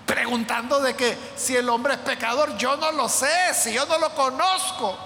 Preguntando 0.05 0.79
de 0.79 0.95
que 0.95 1.17
si 1.35 1.55
el 1.57 1.67
hombre 1.67 1.95
es 1.95 1.99
pecador, 1.99 2.57
yo 2.57 2.77
no 2.77 2.91
lo 2.93 3.09
sé, 3.09 3.53
si 3.53 3.73
yo 3.73 3.85
no 3.85 3.97
lo 3.97 4.15
conozco. 4.15 4.97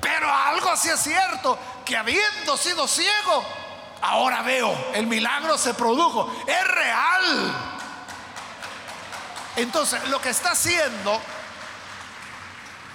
Pero 0.00 0.32
algo 0.32 0.76
sí 0.76 0.90
es 0.90 1.00
cierto, 1.00 1.58
que 1.84 1.96
habiendo 1.96 2.56
sido 2.58 2.86
ciego, 2.86 3.42
ahora 4.02 4.42
veo, 4.42 4.74
el 4.94 5.06
milagro 5.06 5.56
se 5.56 5.72
produjo, 5.72 6.30
es 6.46 6.68
real. 6.68 7.54
Entonces, 9.56 10.06
lo 10.08 10.20
que 10.20 10.30
está 10.30 10.52
haciendo 10.52 11.20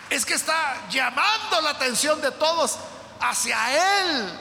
es 0.10 0.26
que 0.26 0.36
está 0.36 0.88
llamando 0.90 1.62
la 1.62 1.72
atención 1.72 2.22
de 2.22 2.32
todos 2.32 2.78
hacia 3.20 4.02
Él. 4.02 4.40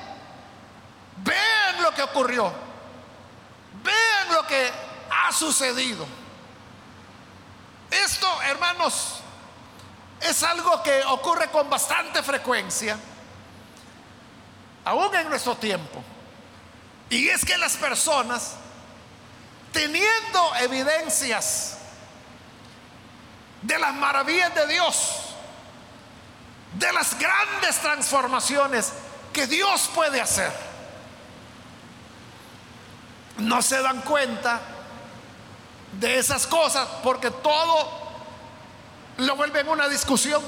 Vean 1.19 1.83
lo 1.83 1.95
que 1.95 2.03
ocurrió. 2.03 2.53
Vean 3.83 4.35
lo 4.35 4.47
que 4.47 4.71
ha 5.11 5.33
sucedido. 5.33 6.07
Esto, 7.91 8.43
hermanos, 8.43 9.21
es 10.21 10.43
algo 10.43 10.83
que 10.83 11.03
ocurre 11.05 11.49
con 11.51 11.69
bastante 11.69 12.23
frecuencia, 12.23 12.99
aún 14.85 15.15
en 15.15 15.29
nuestro 15.29 15.57
tiempo. 15.57 16.03
Y 17.11 17.29
es 17.29 17.45
que 17.45 17.57
las 17.59 17.77
personas, 17.77 18.55
teniendo 19.73 20.57
evidencias 20.57 21.79
de 23.63 23.79
las 23.79 23.95
maravillas 23.95 24.55
de 24.55 24.67
Dios, 24.67 25.34
de 26.75 26.93
las 26.93 27.19
grandes 27.19 27.79
transformaciones 27.79 28.93
que 29.33 29.47
Dios 29.47 29.91
puede 29.95 30.21
hacer. 30.21 30.53
No 33.39 33.63
se 33.63 33.81
dan 33.83 34.01
cuenta 34.03 34.61
de 35.93 36.19
esas 36.19 36.47
cosas 36.47 36.87
porque 37.03 37.31
todo 37.31 38.05
lo 39.19 39.37
vuelven 39.37 39.69
una 39.69 39.89
discusión. 39.89 40.43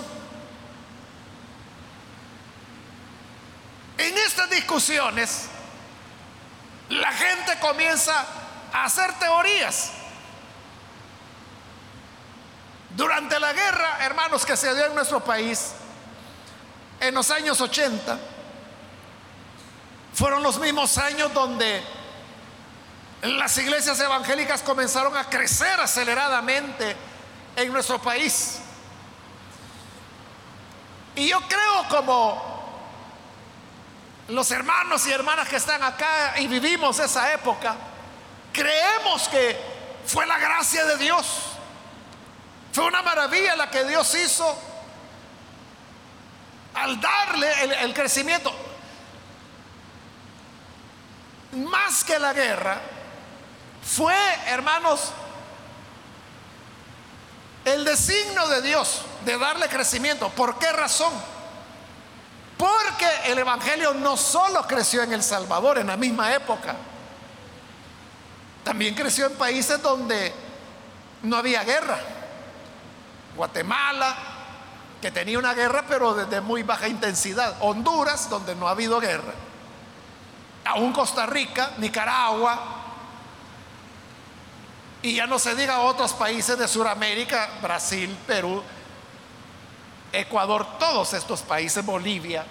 En 3.99 4.19
estas 4.19 4.51
discusiones, 4.51 5.47
la 6.91 7.13
gente 7.13 7.59
comienza 7.61 8.25
a 8.73 8.85
hacer 8.85 9.13
teorías. 9.19 9.91
Durante 12.91 13.39
la 13.41 13.53
guerra, 13.53 14.05
hermanos, 14.05 14.45
que 14.45 14.57
se 14.57 14.75
dio 14.75 14.87
en 14.87 14.95
nuestro 14.95 15.23
país, 15.23 15.73
en 17.01 17.15
los 17.15 17.31
años 17.31 17.61
80 17.61 18.19
fueron 20.15 20.43
los 20.43 20.59
mismos 20.59 20.97
años 20.97 21.33
donde 21.35 21.83
las 23.23 23.57
iglesias 23.59 24.01
evangélicas 24.01 24.63
comenzaron 24.63 25.17
a 25.17 25.29
crecer 25.29 25.79
aceleradamente 25.81 26.97
en 27.55 27.73
nuestro 27.73 28.01
país. 28.01 28.61
Y 31.17 31.29
yo 31.29 31.41
creo 31.49 31.89
como 31.89 32.57
los 34.29 34.51
hermanos 34.51 35.07
y 35.07 35.13
hermanas 35.13 35.49
que 35.49 35.57
están 35.57 35.83
acá 35.83 36.35
y 36.39 36.47
vivimos 36.47 36.99
esa 36.99 37.33
época, 37.33 37.77
creemos 38.53 39.29
que 39.29 39.59
fue 40.07 40.27
la 40.27 40.39
gracia 40.39 40.85
de 40.85 40.97
Dios. 40.97 41.27
Fue 42.73 42.85
una 42.85 43.03
maravilla 43.03 43.57
la 43.57 43.71
que 43.71 43.85
Dios 43.85 44.15
hizo 44.15 44.57
al 46.77 47.01
darle 47.01 47.83
el, 47.83 47.95
crecimiento. 47.95 48.53
Más 51.53 52.05
que 52.05 52.19
la 52.19 52.33
guerra, 52.33 52.81
fue, 53.83 54.15
hermanos, 54.47 55.13
el 57.65 57.85
designio 57.85 58.47
de 58.49 58.63
Dios 58.63 59.03
de 59.25 59.39
darle 59.39 59.69
crecimiento. 59.69 60.29
¿Por 60.31 60.59
qué 60.59 60.71
razón? 60.73 61.13
Porque 62.59 63.09
el 63.25 63.39
Evangelio 63.39 63.95
no 63.95 64.17
solo 64.17 64.67
creció 64.67 65.03
en 65.03 65.13
El 65.13 65.23
Salvador 65.23 65.79
en 65.79 65.89
la 65.89 65.97
misma 65.97 66.35
época, 66.35 66.77
también 68.65 68.95
creció 68.95 69.27
en 69.27 69.35
países 69.35 69.81
donde 69.83 70.33
no 71.23 71.37
había 71.37 71.63
guerra. 71.65 71.99
Guatemala, 73.37 74.36
que 75.01 75.11
tenía 75.11 75.39
una 75.39 75.55
guerra 75.55 75.85
pero 75.89 76.15
de 76.15 76.41
muy 76.41 76.63
baja 76.63 76.89
intensidad. 76.89 77.57
Honduras, 77.61 78.31
donde 78.31 78.55
no 78.55 78.69
ha 78.69 78.73
habido 78.73 79.01
guerra. 79.01 79.35
Aún 80.65 80.93
Costa 80.93 81.27
Rica, 81.27 81.73
Nicaragua. 81.79 82.83
Y 85.03 85.15
ya 85.15 85.27
no 85.27 85.39
se 85.39 85.55
diga 85.55 85.81
otros 85.81 86.13
países 86.15 86.59
de 86.59 86.67
Sudamérica, 86.67 87.49
Brasil, 87.63 88.17
Perú, 88.27 88.63
Ecuador, 90.13 90.79
todos 90.79 91.13
estos 91.13 91.43
países, 91.43 91.85
Bolivia. 91.85 92.45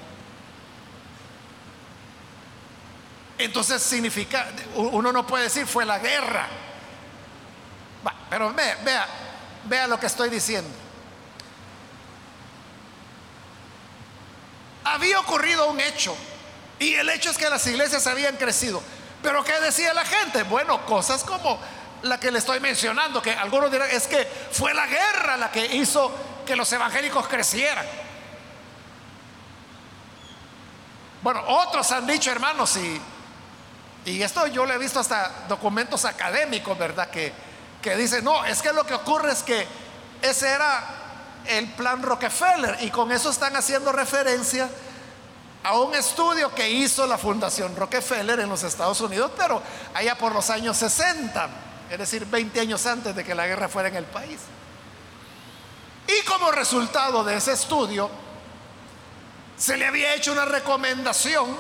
Entonces 3.38 3.82
significa, 3.82 4.48
uno 4.76 5.12
no 5.12 5.28
puede 5.28 5.46
decir 5.46 5.68
fue 5.68 5.86
la 5.86 6.00
guerra. 6.00 6.48
pero 8.30 8.54
vea, 8.54 8.78
vea, 8.86 9.08
vea 9.66 9.88
lo 9.88 10.00
que 10.00 10.06
estoy 10.06 10.30
diciendo. 10.30 10.85
Había 14.86 15.20
ocurrido 15.20 15.68
un 15.70 15.80
hecho 15.80 16.16
y 16.80 16.94
el 16.94 17.10
hecho 17.10 17.32
es 17.32 17.38
que 17.38 17.50
las 17.50 17.66
iglesias 17.68 18.06
habían 18.08 18.38
crecido. 18.38 18.82
Pero 19.22 19.44
¿qué 19.44 19.60
decía 19.60 19.94
la 19.94 20.06
gente? 20.06 20.44
Bueno, 20.44 20.86
cosas 20.86 21.24
como 21.24 21.60
la 22.04 22.20
que 22.20 22.32
le 22.32 22.40
estoy 22.40 22.60
mencionando, 22.60 23.22
que 23.22 23.32
algunos 23.32 23.72
dirán, 23.72 23.90
es 23.92 24.06
que 24.08 24.26
fue 24.52 24.74
la 24.74 24.86
guerra 24.86 25.38
la 25.38 25.52
que 25.52 25.66
hizo 25.66 26.12
que 26.46 26.56
los 26.56 26.72
evangélicos 26.72 27.28
crecieran. 27.28 27.86
Bueno, 31.24 31.44
otros 31.48 31.92
han 31.92 32.06
dicho, 32.06 32.30
hermanos, 32.30 32.78
y, 32.78 33.02
y 34.06 34.22
esto 34.22 34.46
yo 34.46 34.68
lo 34.68 34.74
he 34.74 34.78
visto 34.78 35.00
hasta 35.00 35.46
documentos 35.48 36.06
académicos, 36.06 36.78
¿verdad? 36.78 37.10
Que, 37.10 37.34
que 37.82 37.96
dicen, 37.96 38.24
no, 38.24 38.46
es 38.46 38.62
que 38.62 38.72
lo 38.72 38.86
que 38.86 38.94
ocurre 38.94 39.32
es 39.32 39.42
que 39.42 39.68
ese 40.22 40.48
era 40.48 41.05
el 41.48 41.72
plan 41.74 42.02
Rockefeller 42.02 42.78
y 42.82 42.90
con 42.90 43.12
eso 43.12 43.30
están 43.30 43.56
haciendo 43.56 43.92
referencia 43.92 44.70
a 45.64 45.80
un 45.80 45.96
estudio 45.96 46.54
que 46.54 46.70
hizo 46.70 47.08
la 47.08 47.18
Fundación 47.18 47.76
Rockefeller 47.76 48.40
en 48.40 48.50
los 48.50 48.62
Estados 48.62 49.02
Unidos, 49.02 49.32
pero 49.36 49.62
allá 49.96 50.16
por 50.16 50.32
los 50.32 50.50
años 50.52 50.78
60, 50.78 51.50
es 51.90 51.98
decir, 51.98 52.26
20 52.28 52.60
años 52.60 52.86
antes 52.86 53.16
de 53.16 53.24
que 53.24 53.34
la 53.34 53.48
guerra 53.48 53.68
fuera 53.68 53.90
en 53.90 53.96
el 53.96 54.06
país. 54.06 54.40
Y 56.08 56.24
como 56.26 56.52
resultado 56.52 57.24
de 57.24 57.38
ese 57.38 57.54
estudio, 57.54 58.12
se 59.58 59.76
le 59.76 59.88
había 59.88 60.14
hecho 60.14 60.34
una 60.34 60.46
recomendación, 60.46 61.58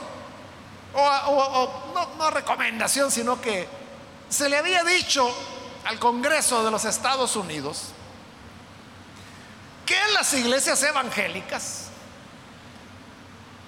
o, 0.93 2.15
no, 2.19 2.29
recomendación, 2.29 3.09
sino 3.09 3.41
que 3.41 3.67
se 4.29 4.49
le 4.49 4.57
había 4.57 4.83
dicho 4.83 5.27
al 5.85 5.97
Congreso 5.97 6.63
de 6.63 6.69
los 6.69 6.85
Estados 6.85 7.35
Unidos 7.35 7.94
que 9.85 9.97
las 10.13 10.33
iglesias 10.33 10.81
evangélicas 10.83 11.85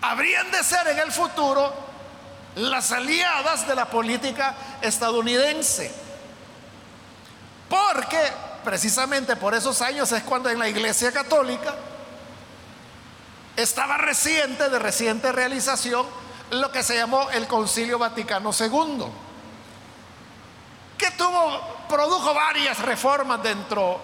habrían 0.02 0.50
de 0.52 0.64
ser 0.64 0.88
en 0.88 1.00
el 1.00 1.12
futuro 1.12 1.74
las 2.56 2.92
aliadas 2.92 3.68
de 3.68 3.76
la 3.76 3.86
política 3.86 4.56
estadounidense. 4.82 5.94
Porque 7.70 8.20
precisamente 8.64 9.36
por 9.36 9.54
esos 9.54 9.82
años 9.82 10.12
es 10.12 10.24
cuando 10.24 10.50
en 10.50 10.58
la 10.58 10.68
Iglesia 10.68 11.12
Católica 11.12 11.76
estaba 13.56 13.98
reciente, 13.98 14.70
de 14.70 14.80
reciente 14.80 15.32
realización, 15.32 16.06
lo 16.52 16.72
que 16.72 16.84
se 16.84 16.96
llamó 16.96 17.30
el 17.32 17.48
Concilio 17.48 18.00
Vaticano 18.00 18.52
II, 18.58 19.06
que 20.98 21.12
tuvo, 21.12 21.62
produjo 21.90 22.34
varias 22.34 22.80
reformas 22.80 23.44
dentro 23.44 24.00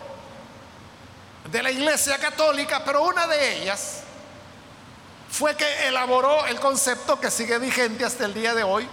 de 1.54 1.62
la 1.62 1.70
Iglesia 1.70 2.18
Católica, 2.18 2.84
pero 2.84 3.04
una 3.04 3.28
de 3.28 3.62
ellas 3.62 4.00
fue 5.30 5.56
que 5.56 5.88
elaboró 5.88 6.48
el 6.48 6.60
concepto 6.60 7.20
que 7.20 7.30
sigue 7.30 7.60
vigente 7.60 8.04
hasta 8.04 8.26
el 8.26 8.34
día 8.34 8.56
de 8.56 8.64
hoy, 8.64 8.88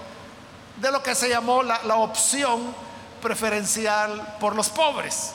de 0.77 0.93
lo 0.93 1.03
que 1.03 1.15
se 1.15 1.31
llamó 1.31 1.63
la, 1.63 1.81
la 1.85 1.97
opción 1.97 2.75
preferencial 3.23 4.37
por 4.39 4.55
los 4.55 4.69
pobres. 4.69 5.31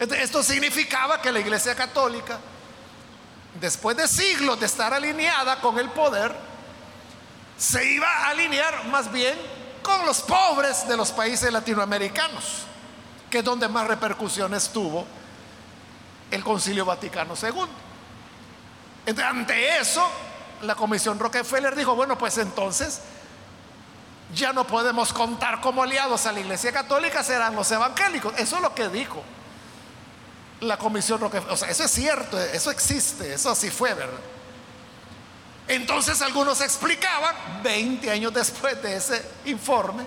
Esto 0.00 0.42
significaba 0.42 1.22
que 1.22 1.30
la 1.30 1.38
Iglesia 1.38 1.76
Católica, 1.76 2.40
después 3.60 3.96
de 3.96 4.08
siglos 4.08 4.58
de 4.58 4.66
estar 4.66 4.92
alineada 4.92 5.60
con 5.60 5.78
el 5.78 5.88
poder, 5.90 6.34
se 7.56 7.92
iba 7.92 8.08
a 8.08 8.30
alinear 8.30 8.86
más 8.86 9.10
bien 9.12 9.38
con 9.82 10.04
los 10.04 10.20
pobres 10.20 10.88
de 10.88 10.96
los 10.96 11.12
países 11.12 11.52
latinoamericanos, 11.52 12.64
que 13.30 13.38
es 13.38 13.44
donde 13.44 13.68
más 13.68 13.86
repercusiones 13.86 14.70
tuvo 14.70 15.06
el 16.34 16.44
Concilio 16.44 16.84
Vaticano 16.84 17.34
II. 17.40 19.14
ante 19.22 19.78
eso, 19.78 20.08
la 20.62 20.74
Comisión 20.74 21.18
Rockefeller 21.18 21.74
dijo, 21.74 21.94
bueno, 21.94 22.18
pues 22.18 22.38
entonces 22.38 23.00
ya 24.34 24.52
no 24.52 24.66
podemos 24.66 25.12
contar 25.12 25.60
como 25.60 25.82
aliados 25.82 26.26
a 26.26 26.32
la 26.32 26.40
Iglesia 26.40 26.72
Católica, 26.72 27.22
serán 27.22 27.54
los 27.54 27.70
evangélicos. 27.70 28.34
Eso 28.38 28.56
es 28.56 28.62
lo 28.62 28.74
que 28.74 28.88
dijo 28.88 29.22
la 30.60 30.78
comisión 30.78 31.20
Rockefeller. 31.20 31.52
O 31.52 31.56
sea, 31.56 31.68
eso 31.68 31.84
es 31.84 31.90
cierto, 31.90 32.40
eso 32.40 32.70
existe, 32.70 33.34
eso 33.34 33.50
así 33.50 33.70
fue, 33.70 33.94
¿verdad? 33.94 34.20
Entonces 35.68 36.20
algunos 36.20 36.60
explicaban, 36.60 37.34
20 37.62 38.10
años 38.10 38.34
después 38.34 38.82
de 38.82 38.96
ese 38.96 39.24
informe, 39.46 40.04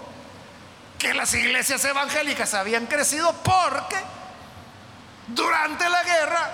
que 0.99 1.13
las 1.13 1.33
iglesias 1.33 1.83
evangélicas 1.85 2.53
habían 2.53 2.85
crecido 2.85 3.33
porque 3.43 3.97
durante 5.27 5.89
la 5.89 6.03
guerra 6.03 6.49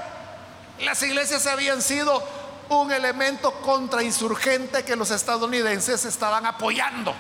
las 0.80 1.02
iglesias 1.04 1.46
habían 1.48 1.82
sido 1.82 2.24
un 2.70 2.92
elemento 2.92 3.52
contrainsurgente 3.62 4.84
que 4.84 4.96
los 4.96 5.12
estadounidenses 5.12 6.06
estaban 6.06 6.46
apoyando 6.46 7.14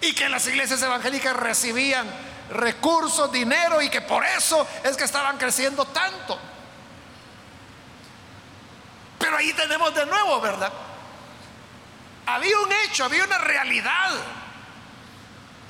y 0.00 0.12
que 0.12 0.28
las 0.28 0.46
iglesias 0.46 0.82
evangélicas 0.82 1.34
recibían 1.36 2.06
recursos, 2.50 3.30
dinero 3.32 3.82
y 3.82 3.88
que 3.88 4.00
por 4.00 4.24
eso 4.24 4.66
es 4.84 4.96
que 4.96 5.04
estaban 5.04 5.38
creciendo 5.38 5.84
tanto. 5.86 6.38
Pero 9.18 9.36
ahí 9.36 9.52
tenemos 9.52 9.94
de 9.94 10.06
nuevo, 10.06 10.40
¿verdad? 10.40 10.72
Había 12.26 12.58
un 12.60 12.72
hecho, 12.84 13.04
había 13.04 13.24
una 13.24 13.38
realidad. 13.38 14.10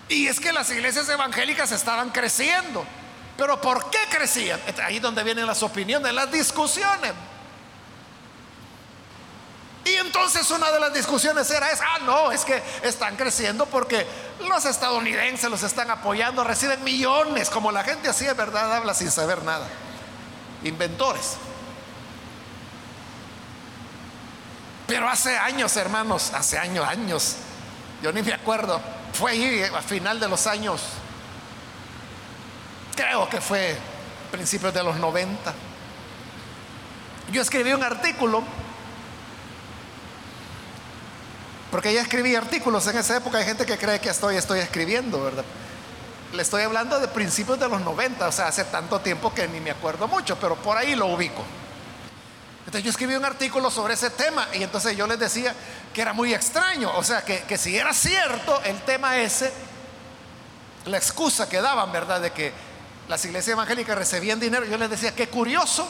Y 0.09 0.27
es 0.27 0.41
que 0.41 0.53
las 0.53 0.71
iglesias 0.71 1.09
evangélicas 1.09 1.73
estaban 1.73 2.11
creciendo. 2.11 2.85
Pero 3.39 3.61
¿por 3.61 3.89
qué 3.89 4.01
crecían? 4.11 4.61
Ahí 4.85 4.99
donde 4.99 5.23
vienen 5.23 5.47
las 5.47 5.63
opiniones, 5.63 6.13
las 6.13 6.29
discusiones. 6.29 7.13
Y 9.85 9.95
entonces 9.95 10.51
una 10.51 10.73
de 10.73 10.81
las 10.81 10.93
discusiones 10.93 11.49
era 11.49 11.71
es, 11.71 11.81
ah, 11.81 12.01
no, 12.05 12.33
es 12.33 12.45
que 12.45 12.61
están 12.83 13.15
creciendo 13.15 13.65
porque 13.67 14.05
los 14.41 14.65
estadounidenses 14.65 15.49
los 15.49 15.63
están 15.63 15.89
apoyando, 15.89 16.43
reciben 16.43 16.83
millones, 16.83 17.49
como 17.49 17.71
la 17.71 17.85
gente 17.85 18.09
así 18.09 18.25
de 18.25 18.35
verdad 18.35 18.75
habla 18.75 18.93
sin 18.93 19.11
saber 19.11 19.45
nada. 19.45 19.69
Inventores. 20.65 21.37
Pero 24.89 25.09
hace 25.09 25.39
años, 25.39 25.77
hermanos, 25.77 26.33
hace 26.35 26.59
años, 26.59 26.85
años, 26.89 27.37
yo 28.03 28.11
ni 28.13 28.21
me 28.23 28.33
acuerdo, 28.33 28.81
fue 29.13 29.31
ahí 29.31 29.63
a 29.63 29.81
final 29.81 30.19
de 30.19 30.29
los 30.29 30.49
años, 30.49 30.81
creo 32.99 33.29
que 33.29 33.41
fue 33.41 33.77
principios 34.33 34.75
de 34.75 34.83
los 34.83 34.97
90. 34.97 35.55
Yo 37.31 37.43
escribí 37.43 37.73
un 37.73 37.83
artículo 37.83 38.43
Porque 41.71 41.93
ya 41.93 42.01
escribí 42.01 42.35
artículos 42.35 42.87
en 42.87 42.97
esa 42.97 43.17
época. 43.17 43.39
Hay 43.39 43.45
gente 43.45 43.67
que 43.67 43.77
cree 43.77 44.01
que 44.01 44.09
estoy, 44.09 44.37
estoy 44.37 44.61
escribiendo, 44.61 45.23
¿verdad? 45.23 45.45
Le 46.33 46.43
estoy 46.43 46.63
hablando 46.63 46.99
de 46.99 47.09
principios 47.09 47.61
de 47.61 47.69
los 47.69 47.81
90, 47.81 48.27
o 48.27 48.33
sea, 48.33 48.49
hace 48.49 48.65
tanto 48.65 49.01
tiempo 49.01 49.33
que 49.35 49.47
ni 49.49 49.61
me 49.61 49.71
acuerdo 49.71 50.09
mucho, 50.09 50.39
pero 50.39 50.57
por 50.57 50.77
ahí 50.77 50.95
lo 50.95 51.07
ubico. 51.07 51.45
Entonces 52.61 52.85
yo 52.85 52.91
escribí 52.91 53.15
un 53.15 53.25
artículo 53.25 53.71
sobre 53.71 53.95
ese 53.95 54.11
tema 54.11 54.47
y 54.53 54.63
entonces 54.63 54.97
yo 54.97 55.07
les 55.07 55.19
decía 55.19 55.55
que 55.95 56.03
era 56.03 56.13
muy 56.13 56.35
extraño, 56.35 56.91
o 56.97 57.03
sea, 57.03 57.23
que, 57.23 57.41
que 57.41 57.57
si 57.57 57.77
era 57.77 57.95
cierto 57.95 58.61
el 58.65 58.79
tema 58.83 59.19
ese, 59.19 59.51
la 60.85 60.99
excusa 60.99 61.49
que 61.49 61.63
daban, 61.63 61.91
¿verdad? 61.93 62.21
De 62.21 62.31
que 62.31 62.53
las 63.09 63.25
iglesias 63.25 63.55
evangélicas 63.55 63.97
recibían 63.97 64.39
dinero, 64.39 64.67
yo 64.67 64.77
les 64.77 64.91
decía, 64.91 65.15
qué 65.15 65.29
curioso 65.29 65.89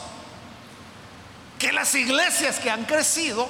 que 1.59 1.73
las 1.73 1.93
iglesias 1.97 2.61
que 2.61 2.71
han 2.71 2.85
crecido, 2.85 3.49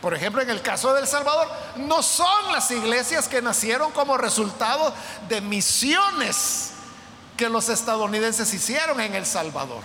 por 0.00 0.14
ejemplo 0.14 0.40
en 0.40 0.48
el 0.48 0.62
caso 0.62 0.94
de 0.94 1.02
El 1.02 1.06
Salvador, 1.06 1.48
no 1.76 2.02
son 2.02 2.52
las 2.52 2.70
iglesias 2.70 3.28
que 3.28 3.42
nacieron 3.42 3.92
como 3.92 4.16
resultado 4.16 4.94
de 5.28 5.42
misiones 5.42 6.70
que 7.36 7.50
los 7.50 7.68
estadounidenses 7.68 8.52
hicieron 8.54 8.98
en 9.00 9.14
El 9.14 9.26
Salvador. 9.26 9.82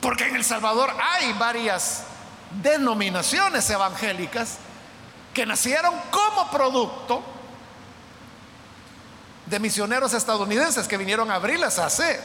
Porque 0.00 0.28
en 0.28 0.36
El 0.36 0.44
Salvador 0.44 0.90
hay 0.98 1.34
varias 1.34 2.04
denominaciones 2.62 3.68
evangélicas 3.68 4.56
que 5.34 5.44
nacieron 5.44 5.94
como 6.10 6.50
producto 6.50 7.22
de 9.48 9.58
misioneros 9.58 10.12
estadounidenses 10.12 10.86
que 10.86 10.96
vinieron 10.96 11.30
a 11.30 11.36
abrirlas 11.36 11.78
hace 11.78 12.20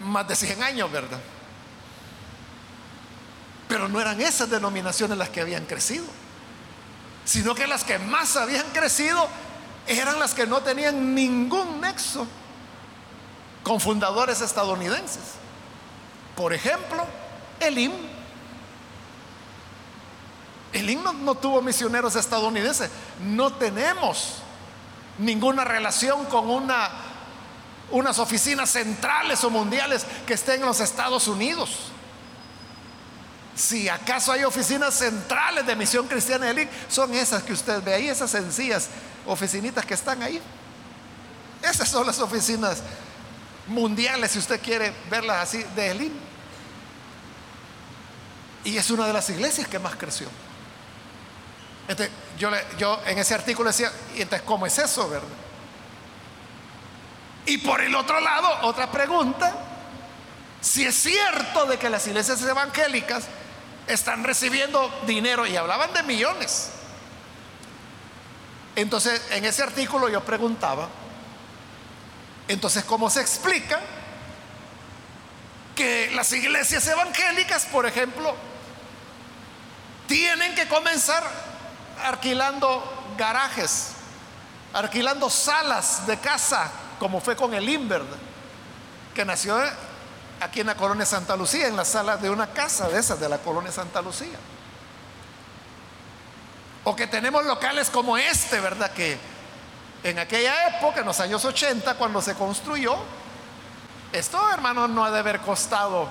más 0.00 0.26
de 0.28 0.36
100 0.36 0.62
años, 0.62 0.90
¿verdad? 0.90 1.18
Pero 3.68 3.88
no 3.88 4.00
eran 4.00 4.20
esas 4.20 4.48
denominaciones 4.48 5.16
las 5.18 5.28
que 5.28 5.40
habían 5.40 5.66
crecido, 5.66 6.04
sino 7.24 7.54
que 7.54 7.66
las 7.66 7.84
que 7.84 7.98
más 7.98 8.36
habían 8.36 8.66
crecido 8.70 9.28
eran 9.86 10.18
las 10.18 10.34
que 10.34 10.46
no 10.46 10.60
tenían 10.60 11.14
ningún 11.14 11.80
nexo 11.80 12.26
con 13.62 13.80
fundadores 13.80 14.40
estadounidenses. 14.40 15.34
Por 16.36 16.52
ejemplo, 16.52 17.04
el 17.58 17.78
IM. 17.78 17.92
El 20.72 20.88
IM 20.88 21.02
no, 21.02 21.12
no 21.12 21.34
tuvo 21.34 21.60
misioneros 21.60 22.14
estadounidenses. 22.14 22.90
No 23.20 23.52
tenemos 23.52 24.42
ninguna 25.20 25.64
relación 25.64 26.24
con 26.26 26.50
una, 26.50 26.90
unas 27.90 28.18
oficinas 28.18 28.70
centrales 28.70 29.44
o 29.44 29.50
mundiales 29.50 30.04
que 30.26 30.34
estén 30.34 30.60
en 30.60 30.66
los 30.66 30.80
Estados 30.80 31.28
Unidos. 31.28 31.70
Si 33.54 33.88
acaso 33.88 34.32
hay 34.32 34.44
oficinas 34.44 34.94
centrales 34.94 35.66
de 35.66 35.76
misión 35.76 36.08
cristiana 36.08 36.46
de 36.46 36.62
IM, 36.62 36.68
son 36.88 37.12
esas 37.14 37.42
que 37.42 37.52
usted 37.52 37.82
ve 37.82 37.94
ahí, 37.94 38.08
esas 38.08 38.30
sencillas 38.30 38.88
oficinitas 39.26 39.84
que 39.84 39.94
están 39.94 40.22
ahí. 40.22 40.40
Esas 41.62 41.88
son 41.88 42.06
las 42.06 42.18
oficinas 42.20 42.82
mundiales, 43.66 44.30
si 44.30 44.38
usted 44.38 44.60
quiere 44.60 44.92
verlas 45.10 45.42
así, 45.42 45.62
de 45.76 45.90
Elim. 45.90 46.12
Y 48.64 48.76
es 48.76 48.90
una 48.90 49.06
de 49.06 49.12
las 49.12 49.28
iglesias 49.28 49.68
que 49.68 49.78
más 49.78 49.96
creció. 49.96 50.28
Entonces, 51.88 52.14
yo, 52.40 52.50
yo 52.78 52.98
en 53.04 53.18
ese 53.18 53.34
artículo 53.34 53.68
decía, 53.68 53.92
¿y 54.16 54.22
entonces 54.22 54.46
cómo 54.46 54.64
es 54.64 54.78
eso, 54.78 55.08
verdad? 55.10 55.28
Y 57.44 57.58
por 57.58 57.82
el 57.82 57.94
otro 57.94 58.18
lado, 58.18 58.62
otra 58.62 58.90
pregunta, 58.90 59.52
si 60.62 60.86
es 60.86 60.94
cierto 60.94 61.66
de 61.66 61.78
que 61.78 61.90
las 61.90 62.06
iglesias 62.06 62.40
evangélicas 62.40 63.24
están 63.86 64.24
recibiendo 64.24 64.90
dinero 65.06 65.46
y 65.46 65.54
hablaban 65.56 65.92
de 65.92 66.02
millones. 66.02 66.70
Entonces, 68.74 69.20
en 69.32 69.44
ese 69.44 69.62
artículo 69.62 70.08
yo 70.08 70.24
preguntaba, 70.24 70.88
entonces, 72.48 72.84
¿cómo 72.84 73.10
se 73.10 73.20
explica 73.20 73.80
que 75.76 76.10
las 76.14 76.32
iglesias 76.32 76.86
evangélicas, 76.86 77.66
por 77.66 77.84
ejemplo, 77.84 78.34
tienen 80.06 80.54
que 80.54 80.66
comenzar 80.68 81.49
alquilando 82.06 82.82
garajes, 83.16 83.92
alquilando 84.72 85.28
salas 85.30 86.06
de 86.06 86.18
casa, 86.18 86.70
como 86.98 87.20
fue 87.20 87.36
con 87.36 87.54
el 87.54 87.68
Inver, 87.68 88.02
que 89.14 89.24
nació 89.24 89.58
aquí 90.40 90.60
en 90.60 90.66
la 90.66 90.74
colonia 90.74 91.06
Santa 91.06 91.36
Lucía, 91.36 91.66
en 91.66 91.76
la 91.76 91.84
sala 91.84 92.16
de 92.16 92.30
una 92.30 92.48
casa 92.48 92.88
de 92.88 92.98
esas 92.98 93.20
de 93.20 93.28
la 93.28 93.38
colonia 93.38 93.72
Santa 93.72 94.00
Lucía. 94.00 94.38
O 96.84 96.96
que 96.96 97.06
tenemos 97.06 97.44
locales 97.44 97.90
como 97.90 98.16
este, 98.16 98.58
¿verdad? 98.60 98.90
Que 98.92 99.18
en 100.02 100.18
aquella 100.18 100.68
época, 100.68 101.00
en 101.00 101.06
los 101.06 101.20
años 101.20 101.44
80, 101.44 101.94
cuando 101.94 102.22
se 102.22 102.34
construyó, 102.34 102.96
esto, 104.12 104.40
hermano, 104.50 104.88
no 104.88 105.04
ha 105.04 105.10
de 105.10 105.18
haber 105.18 105.40
costado 105.40 106.08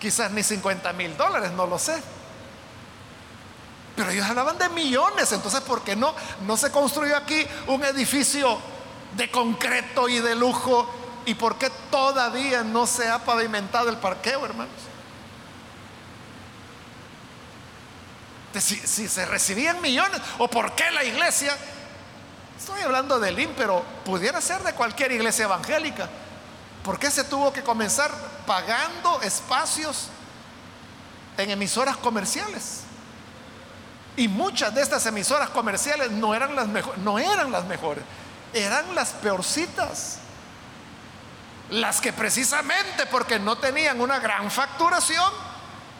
quizás 0.00 0.30
ni 0.30 0.42
50 0.42 0.92
mil 0.94 1.16
dólares, 1.16 1.52
no 1.52 1.66
lo 1.66 1.78
sé. 1.78 2.02
Pero 3.98 4.12
ellos 4.12 4.26
hablaban 4.26 4.56
de 4.58 4.68
millones, 4.68 5.32
entonces 5.32 5.60
¿por 5.62 5.82
qué 5.82 5.96
no, 5.96 6.14
no 6.46 6.56
se 6.56 6.70
construyó 6.70 7.16
aquí 7.16 7.44
un 7.66 7.82
edificio 7.82 8.56
de 9.16 9.28
concreto 9.28 10.08
y 10.08 10.20
de 10.20 10.36
lujo? 10.36 10.88
¿Y 11.26 11.34
por 11.34 11.58
qué 11.58 11.68
todavía 11.90 12.62
no 12.62 12.86
se 12.86 13.08
ha 13.08 13.18
pavimentado 13.18 13.90
el 13.90 13.96
parqueo, 13.96 14.44
hermanos? 14.44 14.72
Si, 18.60 19.08
se 19.08 19.26
recibían 19.26 19.82
millones, 19.82 20.20
o 20.38 20.48
por 20.48 20.76
qué 20.76 20.92
la 20.92 21.02
iglesia, 21.02 21.56
estoy 22.56 22.82
hablando 22.82 23.18
del 23.18 23.36
IN, 23.36 23.52
pero 23.56 23.82
pudiera 24.04 24.40
ser 24.40 24.62
de 24.62 24.74
cualquier 24.74 25.10
iglesia 25.10 25.46
evangélica, 25.46 26.08
¿por 26.84 27.00
qué 27.00 27.10
se 27.10 27.24
tuvo 27.24 27.52
que 27.52 27.64
comenzar 27.64 28.12
pagando 28.46 29.20
espacios 29.22 30.06
en 31.36 31.50
emisoras 31.50 31.96
comerciales? 31.96 32.84
Y 34.18 34.26
muchas 34.26 34.74
de 34.74 34.82
estas 34.82 35.06
emisoras 35.06 35.48
comerciales 35.50 36.10
no 36.10 36.34
eran 36.34 36.56
las, 36.56 36.66
mejores, 36.66 36.98
no 36.98 37.20
eran 37.20 37.52
las 37.52 37.64
mejores, 37.66 38.02
eran 38.52 38.92
las 38.92 39.10
peorcitas. 39.10 40.18
Las 41.70 42.00
que 42.00 42.12
precisamente 42.12 43.06
porque 43.06 43.38
no 43.38 43.58
tenían 43.58 44.00
una 44.00 44.18
gran 44.18 44.50
facturación, 44.50 45.32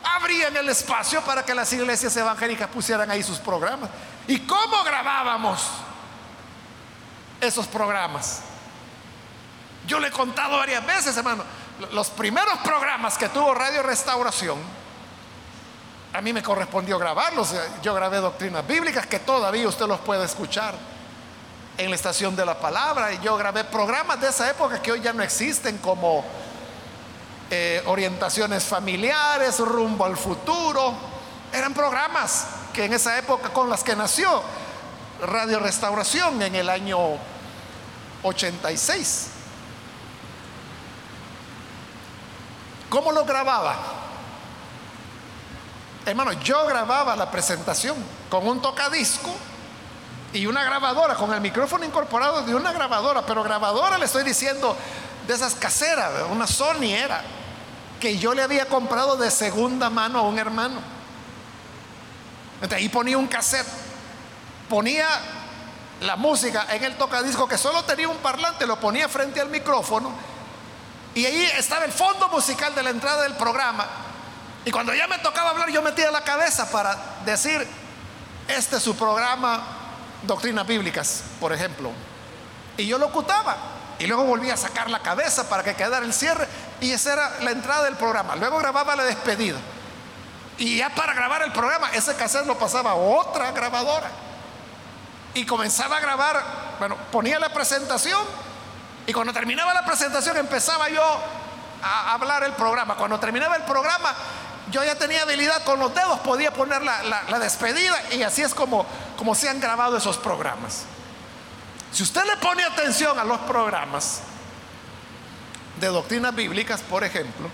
abrían 0.03 0.57
el 0.57 0.69
espacio 0.69 1.23
para 1.23 1.45
que 1.45 1.55
las 1.55 1.73
iglesias 1.73 2.17
evangélicas 2.17 2.69
pusieran 2.69 3.09
ahí 3.09 3.23
sus 3.23 3.39
programas. 3.39 3.89
¿Y 4.27 4.41
cómo 4.41 4.83
grabábamos 4.83 5.63
esos 7.41 7.69
programas? 7.69 8.41
Yo 9.87 10.01
le 10.01 10.09
he 10.09 10.13
contado 10.13 10.57
varias 10.57 10.85
veces, 10.85 11.17
hermano, 11.17 11.45
los 11.93 12.11
primeros 12.11 12.59
programas 12.65 13.17
que 13.17 13.29
tuvo 13.29 13.55
Radio 13.55 13.85
Restauración, 13.85 14.59
a 16.13 16.21
mí 16.21 16.33
me 16.33 16.43
correspondió 16.43 16.99
grabarlos. 16.99 17.55
Yo 17.83 17.95
grabé 17.95 18.19
doctrinas 18.19 18.67
bíblicas 18.67 19.07
que 19.07 19.19
todavía 19.19 19.69
usted 19.69 19.87
los 19.87 20.01
puede 20.01 20.25
escuchar 20.25 20.75
en 21.77 21.91
la 21.91 21.97
estación 21.97 22.35
de 22.35 22.45
la 22.45 22.59
palabra. 22.59 23.13
Y 23.13 23.21
yo 23.21 23.37
grabé 23.37 23.65
programas 23.65 24.21
de 24.21 24.29
esa 24.29 24.49
época 24.51 24.81
que 24.81 24.93
hoy 24.93 25.01
ya 25.01 25.13
no 25.13 25.23
existen 25.23 25.79
como 25.79 26.25
eh, 27.51 27.83
orientaciones 27.87 28.65
familiares, 28.65 29.59
rumbo 29.59 30.05
al 30.05 30.17
futuro. 30.17 30.95
Eran 31.53 31.75
programas 31.75 32.47
que 32.73 32.85
en 32.85 32.95
esa 32.95 33.19
época 33.19 33.51
con 33.51 33.69
las 33.69 33.85
que 33.85 33.95
nació 33.95 34.43
Radio 35.21 35.59
Restauración 35.59 36.41
en 36.43 36.55
el 36.55 36.71
año 36.71 36.99
86. 38.23 39.29
¿Cómo 42.89 43.13
lo 43.13 43.25
grababa? 43.25 44.08
Hermano, 46.11 46.33
yo 46.33 46.67
grababa 46.67 47.15
la 47.17 47.31
presentación 47.31 47.97
con 48.31 48.47
un 48.47 48.63
tocadisco 48.63 49.31
y 50.33 50.47
una 50.47 50.65
grabadora, 50.65 51.15
con 51.15 51.33
el 51.33 51.41
micrófono 51.41 51.85
incorporado 51.85 52.43
de 52.43 52.55
una 52.55 52.73
grabadora, 52.73 53.25
pero 53.27 53.43
grabadora 53.43 53.99
le 53.99 54.07
estoy 54.07 54.25
diciendo 54.25 54.77
de 55.27 55.35
esas 55.35 55.55
caseras, 55.55 56.11
una 56.31 56.47
Sony 56.47 56.93
era, 56.95 57.23
que 58.01 58.17
yo 58.17 58.33
le 58.33 58.43
había 58.43 58.67
comprado 58.67 59.17
de 59.17 59.31
segunda 59.31 59.91
mano 59.91 60.21
a 60.21 60.23
un 60.23 60.39
hermano. 60.39 60.81
Entonces 62.55 62.79
ahí 62.79 62.89
ponía 62.89 63.19
un 63.19 63.27
cassette, 63.27 63.67
ponía 64.69 65.07
la 66.01 66.17
música 66.17 66.67
en 66.71 66.85
el 66.85 66.97
tocadisco 66.97 67.47
que 67.47 67.59
solo 67.59 67.85
tenía 67.85 68.09
un 68.09 68.19
parlante, 68.19 68.67
lo 68.67 68.81
ponía 68.81 69.09
frente 69.09 69.41
al 69.41 69.49
micrófono 69.49 70.13
y 71.15 71.27
ahí 71.27 71.43
estaba 71.57 71.85
el 71.85 71.93
fondo 71.93 72.29
musical 72.29 72.75
de 72.75 72.83
la 72.83 72.91
entrada 72.91 73.23
del 73.23 73.35
programa 73.35 74.08
y 74.65 74.71
cuando 74.71 74.95
ya 74.95 75.07
me 75.07 75.19
tocaba 75.19 75.51
hablar, 75.51 75.71
yo 75.71 75.83
metía 75.83 76.11
la 76.11 76.23
cabeza 76.23 76.71
para 76.71 76.97
decir, 77.25 77.67
este 78.49 78.77
es 78.77 78.83
su 78.83 78.97
programa, 78.97 79.63
Doctrinas 80.23 80.67
Bíblicas, 80.67 81.23
por 81.41 81.53
ejemplo. 81.53 81.91
Y 82.77 82.87
yo 82.87 82.99
lo 82.99 83.07
ocutaba. 83.07 83.57
Y 83.99 84.07
luego 84.07 84.25
volvía 84.25 84.55
a 84.55 84.57
sacar 84.57 84.91
la 84.91 85.01
cabeza 85.01 85.49
para 85.49 85.65
que 85.65 85.75
quedara 85.75 86.05
el 86.05 86.13
cierre. 86.13 86.47
Y 86.81 86.93
esa 86.93 87.13
era 87.13 87.41
la 87.41 87.51
entrada 87.51 87.85
del 87.85 87.97
programa. 87.97 88.37
Luego 88.37 88.59
grababa 88.59 88.95
la 88.95 89.05
despedida. 89.05 89.59
Y 90.57 90.79
ya 90.79 90.91
para 90.91 91.15
grabar 91.15 91.43
el 91.43 91.53
programa, 91.53 91.91
ese 91.93 92.15
cassette 92.17 92.47
lo 92.47 92.59
pasaba 92.59 92.93
a 92.93 92.95
otra 92.95 93.51
grabadora. 93.53 94.09
Y 95.35 95.47
comenzaba 95.47 95.97
a 95.97 96.01
grabar, 96.01 96.43
bueno, 96.79 96.97
ponía 97.11 97.39
la 97.39 97.53
presentación. 97.53 98.21
Y 99.07 99.13
cuando 99.13 99.33
terminaba 99.33 99.73
la 99.75 99.85
presentación 99.85 100.37
empezaba 100.37 100.89
yo 100.89 101.03
a 101.83 102.13
hablar 102.13 102.45
el 102.45 102.53
programa. 102.53 102.97
Cuando 102.97 103.19
terminaba 103.19 103.57
el 103.57 103.63
programa, 103.63 104.15
yo 104.71 104.85
ya 104.85 104.97
tenía 104.97 105.23
habilidad 105.23 105.65
con 105.65 105.79
los 105.79 105.95
dedos, 105.95 106.21
podía 106.21 106.53
poner 106.53 106.83
la, 106.83 107.39
despedida 107.39 107.97
y 108.13 108.23
así 108.23 108.43
es 108.43 108.55
como, 108.55 108.87
se 109.35 109.49
han 109.49 109.61
grabado 109.61 109.97
esos 109.97 110.17
programas. 110.19 110.85
Si 111.93 112.03
usted 112.03 112.25
le 112.25 112.37
pone 112.37 112.63
atención 112.65 113.19
a 113.19 113.25
los 113.25 113.39
programas 113.41 114.21
de 115.81 115.87
doctrinas 115.87 116.35
bíblicas, 116.35 116.81
por 116.81 117.05
ejemplo, 117.05 117.49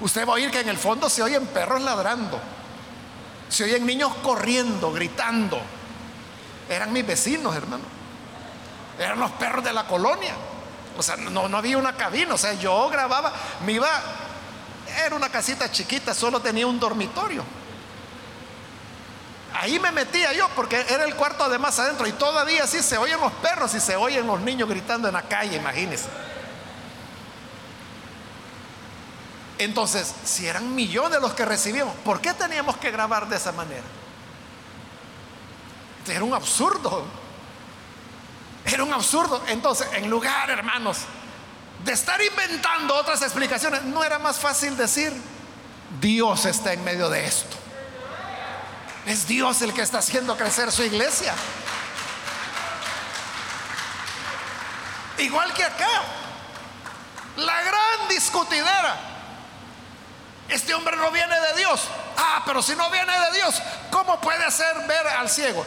usted 0.00 0.26
va 0.26 0.32
a 0.32 0.34
oír 0.36 0.50
que 0.50 0.60
en 0.60 0.68
el 0.68 0.78
fondo 0.78 1.08
se 1.08 1.22
oyen 1.22 1.46
perros 1.46 1.82
ladrando, 1.82 2.40
se 3.48 3.64
oyen 3.64 3.86
niños 3.86 4.12
corriendo, 4.22 4.92
gritando. 4.92 5.60
Eran 6.68 6.92
mis 6.92 7.06
vecinos, 7.06 7.54
hermano. 7.54 7.84
Eran 8.98 9.18
los 9.18 9.30
perros 9.32 9.64
de 9.64 9.72
la 9.72 9.86
colonia. 9.86 10.34
O 10.96 11.02
sea, 11.02 11.16
no, 11.16 11.48
no 11.48 11.56
había 11.56 11.78
una 11.78 11.96
cabina. 11.96 12.34
O 12.34 12.38
sea, 12.38 12.54
yo 12.54 12.88
grababa, 12.88 13.32
me 13.64 13.72
iba 13.72 13.88
era 15.04 15.14
una 15.14 15.28
casita 15.28 15.70
chiquita, 15.70 16.14
solo 16.14 16.40
tenía 16.40 16.66
un 16.66 16.78
dormitorio. 16.78 17.44
Ahí 19.54 19.78
me 19.78 19.90
metía 19.90 20.32
yo 20.32 20.48
porque 20.54 20.84
era 20.88 21.04
el 21.04 21.14
cuarto 21.16 21.44
además 21.44 21.78
adentro 21.78 22.06
y 22.06 22.12
todavía 22.12 22.66
sí 22.66 22.82
se 22.82 22.96
oyen 22.98 23.20
los 23.20 23.32
perros 23.34 23.74
y 23.74 23.80
se 23.80 23.96
oyen 23.96 24.26
los 24.26 24.40
niños 24.40 24.68
gritando 24.68 25.08
en 25.08 25.14
la 25.14 25.22
calle, 25.22 25.56
imagínense. 25.56 26.08
Entonces, 29.58 30.14
si 30.24 30.46
eran 30.46 30.74
millones 30.74 31.20
los 31.20 31.34
que 31.34 31.44
recibíamos, 31.44 31.94
¿por 31.96 32.20
qué 32.20 32.32
teníamos 32.32 32.76
que 32.78 32.90
grabar 32.90 33.28
de 33.28 33.36
esa 33.36 33.52
manera? 33.52 33.82
Era 36.08 36.24
un 36.24 36.32
absurdo. 36.32 37.04
Era 38.64 38.84
un 38.84 38.92
absurdo. 38.92 39.42
Entonces, 39.48 39.86
en 39.94 40.08
lugar, 40.08 40.48
hermanos, 40.48 41.00
de 41.84 41.92
estar 41.92 42.20
inventando 42.22 42.94
otras 42.94 43.22
explicaciones, 43.22 43.82
no 43.84 44.04
era 44.04 44.18
más 44.18 44.38
fácil 44.38 44.76
decir, 44.76 45.12
Dios 46.00 46.44
está 46.44 46.72
en 46.72 46.84
medio 46.84 47.08
de 47.08 47.26
esto. 47.26 47.56
Es 49.06 49.26
Dios 49.26 49.62
el 49.62 49.72
que 49.72 49.82
está 49.82 49.98
haciendo 49.98 50.36
crecer 50.36 50.70
su 50.70 50.82
iglesia. 50.82 51.34
Igual 55.18 55.52
que 55.54 55.64
acá, 55.64 56.02
la 57.36 57.62
gran 57.62 58.08
discutidera. 58.08 58.96
Este 60.48 60.74
hombre 60.74 60.96
no 60.96 61.10
viene 61.10 61.34
de 61.40 61.58
Dios. 61.58 61.82
Ah, 62.16 62.42
pero 62.44 62.62
si 62.62 62.74
no 62.74 62.90
viene 62.90 63.12
de 63.12 63.36
Dios, 63.36 63.62
¿cómo 63.90 64.20
puede 64.20 64.44
hacer 64.44 64.86
ver 64.86 65.06
al 65.06 65.30
ciego? 65.30 65.64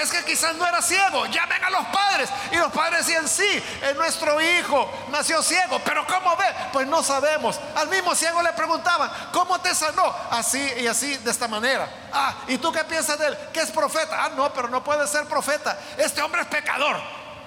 Es 0.00 0.10
que 0.10 0.24
quizás 0.24 0.54
no 0.54 0.66
era 0.66 0.80
ciego. 0.80 1.26
Llamen 1.26 1.62
a 1.64 1.70
los 1.70 1.86
padres. 1.86 2.28
Y 2.52 2.56
los 2.56 2.72
padres 2.72 3.06
decían, 3.06 3.28
sí, 3.28 3.62
es 3.82 3.96
nuestro 3.96 4.40
hijo 4.40 4.90
nació 5.10 5.42
ciego. 5.42 5.80
Pero 5.84 6.06
¿cómo 6.06 6.36
ve? 6.36 6.46
Pues 6.72 6.86
no 6.86 7.02
sabemos. 7.02 7.58
Al 7.74 7.88
mismo 7.88 8.14
ciego 8.14 8.42
le 8.42 8.52
preguntaban, 8.52 9.10
¿cómo 9.32 9.60
te 9.60 9.74
sanó? 9.74 10.14
Así 10.30 10.60
y 10.80 10.86
así, 10.86 11.16
de 11.18 11.30
esta 11.30 11.48
manera. 11.48 11.88
Ah, 12.12 12.34
¿y 12.48 12.58
tú 12.58 12.72
qué 12.72 12.84
piensas 12.84 13.18
de 13.18 13.28
él? 13.28 13.38
Que 13.52 13.60
es 13.60 13.70
profeta. 13.70 14.24
Ah, 14.24 14.30
no, 14.36 14.52
pero 14.52 14.68
no 14.68 14.82
puede 14.82 15.06
ser 15.06 15.24
profeta. 15.26 15.78
Este 15.96 16.22
hombre 16.22 16.42
es 16.42 16.46
pecador. 16.46 16.96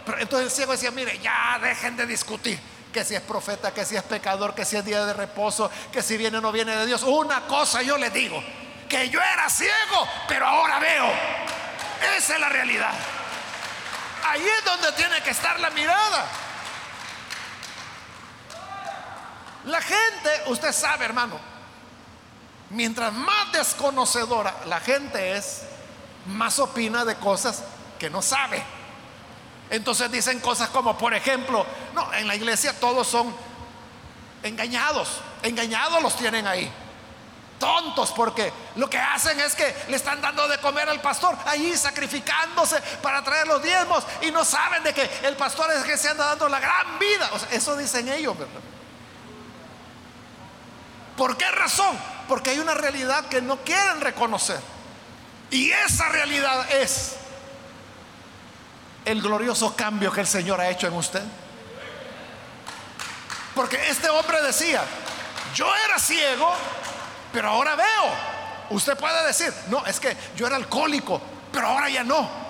Pero 0.05 0.19
entonces 0.19 0.47
el 0.47 0.51
ciego 0.51 0.71
decía, 0.71 0.91
mire, 0.91 1.19
ya 1.19 1.59
dejen 1.61 1.95
de 1.95 2.05
discutir 2.05 2.59
que 2.91 3.05
si 3.05 3.15
es 3.15 3.21
profeta, 3.21 3.73
que 3.73 3.85
si 3.85 3.95
es 3.95 4.03
pecador, 4.03 4.53
que 4.53 4.65
si 4.65 4.75
es 4.75 4.83
día 4.83 5.05
de 5.05 5.13
reposo, 5.13 5.71
que 5.91 6.01
si 6.01 6.17
viene 6.17 6.39
o 6.39 6.41
no 6.41 6.51
viene 6.51 6.75
de 6.75 6.85
Dios. 6.85 7.03
Una 7.03 7.41
cosa 7.47 7.81
yo 7.81 7.97
le 7.97 8.09
digo, 8.09 8.43
que 8.89 9.09
yo 9.09 9.21
era 9.21 9.49
ciego, 9.49 10.07
pero 10.27 10.45
ahora 10.45 10.79
veo. 10.79 11.60
Esa 12.17 12.33
es 12.35 12.39
la 12.39 12.49
realidad. 12.49 12.93
Ahí 14.27 14.41
es 14.41 14.65
donde 14.65 14.91
tiene 14.93 15.21
que 15.21 15.31
estar 15.31 15.59
la 15.59 15.69
mirada. 15.71 16.25
La 19.65 19.81
gente, 19.81 20.29
usted 20.47 20.71
sabe, 20.71 21.05
hermano, 21.05 21.39
mientras 22.71 23.13
más 23.13 23.51
desconocedora 23.51 24.55
la 24.65 24.79
gente 24.79 25.37
es, 25.37 25.63
más 26.25 26.59
opina 26.59 27.05
de 27.05 27.15
cosas 27.15 27.63
que 27.99 28.09
no 28.09 28.21
sabe. 28.21 28.63
Entonces 29.69 30.11
dicen 30.11 30.39
cosas 30.39 30.69
como, 30.69 30.97
por 30.97 31.13
ejemplo, 31.13 31.65
no, 31.93 32.11
en 32.13 32.27
la 32.27 32.35
iglesia 32.35 32.79
todos 32.79 33.07
son 33.07 33.33
engañados, 34.43 35.21
engañados 35.43 36.01
los 36.01 36.15
tienen 36.17 36.47
ahí 36.47 36.71
tontos 37.61 38.11
porque 38.11 38.51
lo 38.75 38.89
que 38.89 38.97
hacen 38.97 39.39
es 39.39 39.53
que 39.53 39.85
le 39.87 39.95
están 39.95 40.19
dando 40.19 40.47
de 40.47 40.57
comer 40.57 40.89
al 40.89 40.99
pastor 40.99 41.37
ahí 41.45 41.77
sacrificándose 41.77 42.81
para 43.03 43.23
traer 43.23 43.47
los 43.47 43.61
diezmos 43.61 44.03
y 44.23 44.31
no 44.31 44.43
saben 44.43 44.83
de 44.83 44.93
que 44.95 45.07
el 45.21 45.37
pastor 45.37 45.71
es 45.71 45.83
que 45.83 45.95
se 45.95 46.09
anda 46.09 46.25
dando 46.25 46.49
la 46.49 46.59
gran 46.59 46.97
vida. 46.97 47.29
eso 47.51 47.77
dicen 47.77 48.09
ellos, 48.09 48.35
¿verdad? 48.37 48.59
¿Por 51.15 51.37
qué 51.37 51.51
razón? 51.51 51.95
Porque 52.27 52.49
hay 52.49 52.59
una 52.59 52.73
realidad 52.73 53.27
que 53.27 53.43
no 53.43 53.57
quieren 53.57 54.01
reconocer. 54.01 54.59
Y 55.51 55.69
esa 55.71 56.09
realidad 56.09 56.71
es 56.71 57.17
el 59.05 59.21
glorioso 59.21 59.75
cambio 59.75 60.11
que 60.11 60.21
el 60.21 60.27
Señor 60.27 60.59
ha 60.59 60.69
hecho 60.69 60.87
en 60.87 60.93
usted. 60.93 61.21
Porque 63.53 63.77
este 63.89 64.09
hombre 64.09 64.41
decía, 64.41 64.83
yo 65.53 65.67
era 65.85 65.99
ciego 65.99 66.55
pero 67.31 67.49
ahora 67.49 67.75
veo. 67.75 68.41
Usted 68.71 68.97
puede 68.97 69.27
decir, 69.27 69.53
no, 69.67 69.85
es 69.85 69.99
que 69.99 70.15
yo 70.35 70.47
era 70.47 70.55
alcohólico, 70.55 71.21
pero 71.51 71.67
ahora 71.67 71.89
ya 71.89 72.03
no. 72.03 72.41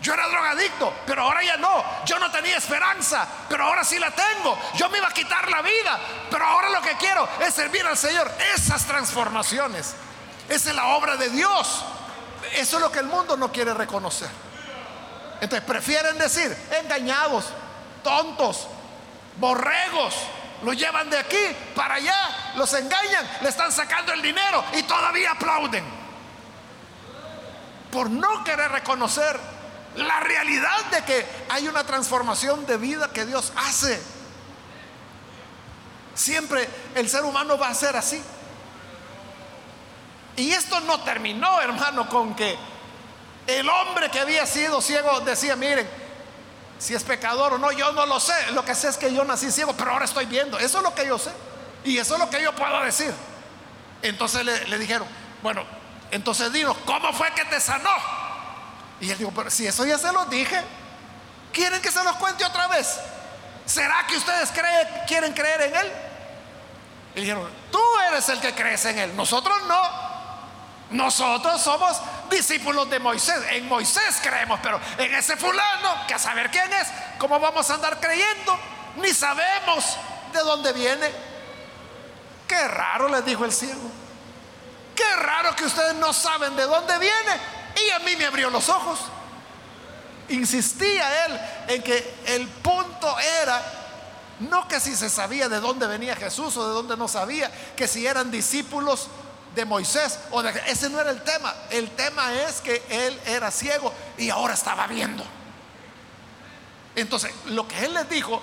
Yo 0.00 0.14
era 0.14 0.28
drogadicto, 0.28 0.92
pero 1.06 1.22
ahora 1.22 1.42
ya 1.42 1.56
no. 1.56 1.82
Yo 2.04 2.18
no 2.18 2.30
tenía 2.30 2.56
esperanza, 2.56 3.26
pero 3.48 3.64
ahora 3.64 3.82
sí 3.84 3.98
la 3.98 4.10
tengo. 4.10 4.56
Yo 4.74 4.88
me 4.90 4.98
iba 4.98 5.08
a 5.08 5.12
quitar 5.12 5.48
la 5.50 5.60
vida, 5.62 5.98
pero 6.30 6.44
ahora 6.44 6.70
lo 6.70 6.80
que 6.80 6.96
quiero 6.96 7.28
es 7.40 7.54
servir 7.54 7.84
al 7.84 7.96
Señor. 7.96 8.30
Esas 8.54 8.84
transformaciones, 8.86 9.94
esa 10.48 10.70
es 10.70 10.76
la 10.76 10.86
obra 10.88 11.16
de 11.16 11.30
Dios. 11.30 11.84
Eso 12.54 12.76
es 12.76 12.82
lo 12.82 12.92
que 12.92 13.00
el 13.00 13.06
mundo 13.06 13.36
no 13.36 13.50
quiere 13.50 13.74
reconocer. 13.74 14.28
Entonces 15.40 15.66
prefieren 15.66 16.16
decir 16.18 16.56
engañados, 16.82 17.46
tontos, 18.02 18.68
borregos, 19.36 20.14
los 20.62 20.76
llevan 20.76 21.08
de 21.10 21.18
aquí 21.18 21.56
para 21.74 21.94
allá, 21.94 22.52
los 22.56 22.72
engañan, 22.74 23.28
le 23.42 23.48
están 23.48 23.70
sacando 23.70 24.12
el 24.12 24.22
dinero 24.22 24.64
y 24.74 24.82
todavía 24.82 25.32
aplauden. 25.32 25.84
Por 27.90 28.10
no 28.10 28.44
querer 28.44 28.70
reconocer 28.70 29.38
la 29.96 30.20
realidad 30.20 30.84
de 30.90 31.04
que 31.04 31.26
hay 31.48 31.68
una 31.68 31.84
transformación 31.84 32.66
de 32.66 32.76
vida 32.76 33.10
que 33.12 33.24
Dios 33.24 33.52
hace. 33.56 34.00
Siempre 36.14 36.68
el 36.94 37.08
ser 37.08 37.24
humano 37.24 37.56
va 37.56 37.68
a 37.68 37.74
ser 37.74 37.96
así. 37.96 38.20
Y 40.36 40.52
esto 40.52 40.80
no 40.80 41.00
terminó, 41.00 41.60
hermano, 41.60 42.08
con 42.08 42.34
que 42.34 42.56
el 43.46 43.68
hombre 43.68 44.10
que 44.10 44.20
había 44.20 44.46
sido 44.46 44.80
ciego 44.80 45.20
decía, 45.20 45.56
miren, 45.56 45.88
si 46.78 46.94
es 46.94 47.02
pecador 47.02 47.54
o 47.54 47.58
no, 47.58 47.72
yo 47.72 47.92
no 47.92 48.06
lo 48.06 48.20
sé. 48.20 48.52
Lo 48.52 48.64
que 48.64 48.74
sé 48.74 48.88
es 48.88 48.96
que 48.96 49.12
yo 49.12 49.24
nací 49.24 49.50
ciego, 49.50 49.74
pero 49.76 49.92
ahora 49.92 50.04
estoy 50.04 50.26
viendo. 50.26 50.58
Eso 50.58 50.78
es 50.78 50.84
lo 50.84 50.94
que 50.94 51.06
yo 51.06 51.18
sé. 51.18 51.30
Y 51.84 51.98
eso 51.98 52.14
es 52.14 52.20
lo 52.20 52.30
que 52.30 52.42
yo 52.42 52.54
puedo 52.54 52.80
decir. 52.82 53.12
Entonces 54.02 54.44
le, 54.44 54.78
dijeron, 54.78 55.06
bueno, 55.42 55.64
entonces 56.10 56.52
dinos, 56.52 56.76
¿cómo 56.86 57.12
fue 57.12 57.32
que 57.32 57.44
te 57.46 57.60
sanó? 57.60 57.90
Y 59.00 59.10
él 59.10 59.18
dijo, 59.18 59.32
pero 59.34 59.50
si 59.50 59.66
eso 59.66 59.84
ya 59.84 59.98
se 59.98 60.12
lo 60.12 60.24
dije, 60.26 60.60
¿quieren 61.52 61.80
que 61.82 61.90
se 61.90 62.02
los 62.04 62.16
cuente 62.16 62.44
otra 62.44 62.68
vez? 62.68 62.98
¿Será 63.66 64.06
que 64.08 64.16
ustedes 64.16 64.50
quieren 65.06 65.32
creer 65.32 65.62
en 65.62 65.76
él? 65.76 65.92
Y 67.16 67.20
dijeron, 67.20 67.48
tú 67.72 67.80
eres 68.08 68.28
el 68.28 68.40
que 68.40 68.54
crees 68.54 68.84
en 68.84 68.98
él, 68.98 69.16
nosotros 69.16 69.56
no. 69.66 70.08
Nosotros 70.90 71.60
somos 71.60 72.00
discípulos 72.30 72.88
de 72.90 72.98
Moisés. 72.98 73.36
En 73.50 73.68
Moisés 73.68 74.18
creemos, 74.22 74.60
pero 74.62 74.80
en 74.98 75.14
ese 75.14 75.36
fulano, 75.36 76.06
que 76.06 76.14
a 76.14 76.18
saber 76.18 76.50
quién 76.50 76.72
es, 76.72 76.88
¿cómo 77.18 77.38
vamos 77.38 77.68
a 77.70 77.74
andar 77.74 78.00
creyendo? 78.00 78.58
Ni 78.96 79.12
sabemos 79.12 79.96
de 80.32 80.40
dónde 80.40 80.72
viene. 80.72 81.10
Qué 82.46 82.68
raro, 82.68 83.08
les 83.08 83.24
dijo 83.24 83.44
el 83.44 83.52
ciego. 83.52 83.90
Qué 84.94 85.16
raro 85.16 85.54
que 85.54 85.64
ustedes 85.64 85.94
no 85.94 86.12
saben 86.12 86.56
de 86.56 86.64
dónde 86.64 86.98
viene. 86.98 87.58
Y 87.86 87.90
a 87.90 87.98
mí 88.00 88.16
me 88.16 88.26
abrió 88.26 88.50
los 88.50 88.68
ojos. 88.68 89.00
Insistía 90.30 91.26
él 91.26 91.40
en 91.68 91.82
que 91.82 92.14
el 92.26 92.48
punto 92.48 93.18
era 93.18 93.62
no 94.40 94.68
que 94.68 94.78
si 94.78 94.94
se 94.94 95.10
sabía 95.10 95.48
de 95.48 95.60
dónde 95.60 95.86
venía 95.86 96.14
Jesús 96.14 96.56
o 96.56 96.68
de 96.68 96.72
dónde 96.72 96.96
no 96.96 97.08
sabía, 97.08 97.50
que 97.76 97.88
si 97.88 98.06
eran 98.06 98.30
discípulos 98.30 99.08
de 99.58 99.64
Moisés 99.64 100.20
o 100.30 100.40
de 100.40 100.50
ese 100.66 100.88
no 100.88 101.00
era 101.00 101.10
el 101.10 101.20
tema. 101.22 101.52
El 101.70 101.90
tema 101.90 102.32
es 102.32 102.60
que 102.60 102.80
él 102.88 103.20
era 103.26 103.50
ciego 103.50 103.92
y 104.16 104.30
ahora 104.30 104.54
estaba 104.54 104.86
viendo. 104.86 105.24
Entonces, 106.94 107.32
lo 107.46 107.66
que 107.66 107.84
él 107.84 107.92
les 107.92 108.08
dijo 108.08 108.40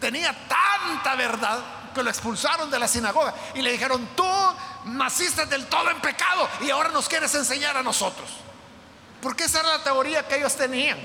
tenía 0.00 0.32
tanta 0.48 1.16
verdad 1.16 1.58
que 1.92 2.02
lo 2.02 2.10
expulsaron 2.10 2.70
de 2.70 2.78
la 2.78 2.86
sinagoga 2.86 3.34
y 3.54 3.62
le 3.62 3.72
dijeron, 3.72 4.10
tú 4.14 4.24
naciste 4.84 5.46
del 5.46 5.66
todo 5.66 5.90
en 5.90 6.00
pecado 6.00 6.48
y 6.60 6.70
ahora 6.70 6.90
nos 6.90 7.08
quieres 7.08 7.34
enseñar 7.34 7.76
a 7.76 7.82
nosotros. 7.82 8.28
Porque 9.20 9.44
esa 9.44 9.60
era 9.60 9.78
la 9.78 9.82
teoría 9.82 10.28
que 10.28 10.36
ellos 10.36 10.54
tenían. 10.54 10.98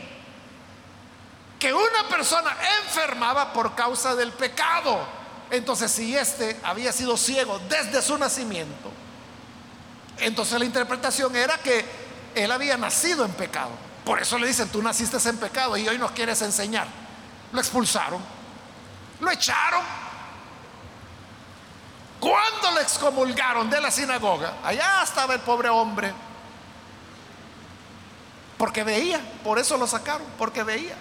Que 1.57 1.73
una 1.73 2.07
persona 2.09 2.55
enfermaba 2.83 3.53
por 3.53 3.73
causa 3.73 4.15
del 4.15 4.31
pecado 4.33 4.99
Entonces, 5.49 5.91
si 5.91 6.15
este 6.15 6.59
había 6.63 6.91
sido 6.91 7.17
ciego 7.17 7.59
desde 7.67 8.01
su 8.01 8.17
nacimiento, 8.17 8.91
entonces 10.21 10.57
la 10.59 10.65
interpretación 10.65 11.35
era 11.35 11.57
que 11.57 11.85
él 12.35 12.51
había 12.51 12.77
nacido 12.77 13.25
en 13.25 13.31
pecado. 13.31 13.71
Por 14.05 14.21
eso 14.21 14.37
le 14.37 14.47
dicen, 14.47 14.69
tú 14.69 14.81
naciste 14.81 15.17
en 15.27 15.37
pecado 15.37 15.77
y 15.77 15.87
hoy 15.87 15.97
nos 15.97 16.11
quieres 16.11 16.41
enseñar. 16.41 16.87
Lo 17.51 17.59
expulsaron, 17.59 18.21
lo 19.19 19.31
echaron. 19.31 19.81
Cuando 22.19 22.71
lo 22.71 22.79
excomulgaron 22.79 23.69
de 23.69 23.81
la 23.81 23.89
sinagoga, 23.89 24.53
allá 24.63 25.01
estaba 25.03 25.33
el 25.33 25.39
pobre 25.41 25.69
hombre. 25.69 26.13
Porque 28.57 28.83
veía, 28.83 29.19
por 29.43 29.57
eso 29.57 29.75
lo 29.75 29.87
sacaron, 29.87 30.27
porque 30.37 30.63
veía. 30.63 30.95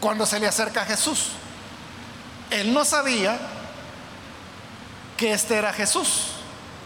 Cuando 0.00 0.24
se 0.24 0.40
le 0.40 0.46
acerca 0.46 0.82
a 0.82 0.84
Jesús, 0.86 1.32
él 2.50 2.72
no 2.72 2.84
sabía 2.84 3.38
que 5.18 5.32
este 5.32 5.56
era 5.56 5.72
Jesús. 5.72 6.37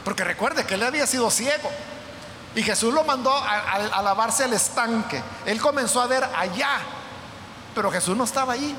Porque 0.04 0.24
recuerde 0.24 0.64
que 0.64 0.74
él 0.74 0.82
había 0.82 1.06
sido 1.06 1.30
ciego. 1.30 1.70
Y 2.54 2.62
Jesús 2.62 2.92
lo 2.92 3.04
mandó 3.04 3.34
a, 3.34 4.02
lavarse 4.02 4.44
al 4.44 4.52
estanque. 4.52 5.22
Él 5.46 5.60
comenzó 5.60 6.00
a 6.00 6.06
ver 6.06 6.24
allá. 6.36 6.80
Pero 7.74 7.90
Jesús 7.90 8.16
no 8.16 8.24
estaba 8.24 8.52
allí. 8.52 8.74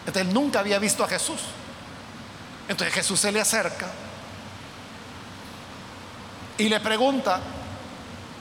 Entonces 0.00 0.22
él 0.22 0.32
nunca 0.32 0.60
había 0.60 0.78
visto 0.78 1.04
a 1.04 1.08
Jesús. 1.08 1.40
Entonces 2.68 2.94
Jesús 2.94 3.20
se 3.20 3.32
le 3.32 3.40
acerca 3.40 3.86
y 6.60 6.68
le 6.68 6.78
pregunta, 6.78 7.40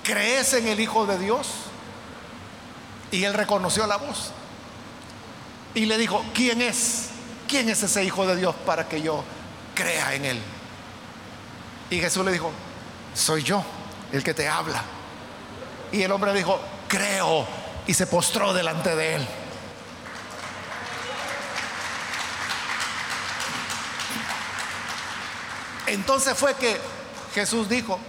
¿crees 0.03 0.53
en 0.53 0.67
el 0.67 0.79
Hijo 0.79 1.05
de 1.05 1.17
Dios? 1.17 1.47
Y 3.11 3.23
él 3.23 3.33
reconoció 3.33 3.87
la 3.87 3.95
voz. 3.95 4.31
Y 5.73 5.85
le 5.85 5.97
dijo, 5.97 6.23
¿quién 6.33 6.61
es? 6.61 7.11
¿Quién 7.47 7.69
es 7.69 7.81
ese 7.81 8.03
Hijo 8.03 8.27
de 8.27 8.35
Dios 8.35 8.55
para 8.65 8.89
que 8.89 9.01
yo 9.01 9.23
crea 9.73 10.15
en 10.15 10.25
él? 10.25 10.41
Y 11.89 11.99
Jesús 11.99 12.23
le 12.23 12.31
dijo, 12.31 12.51
soy 13.13 13.43
yo 13.43 13.63
el 14.11 14.23
que 14.23 14.33
te 14.33 14.47
habla. 14.47 14.81
Y 15.91 16.03
el 16.03 16.11
hombre 16.11 16.33
dijo, 16.33 16.59
creo. 16.87 17.45
Y 17.87 17.93
se 17.93 18.05
postró 18.05 18.53
delante 18.53 18.95
de 18.95 19.15
él. 19.15 19.27
Entonces 25.87 26.37
fue 26.37 26.53
que 26.53 26.79
Jesús 27.33 27.67
dijo, 27.67 27.99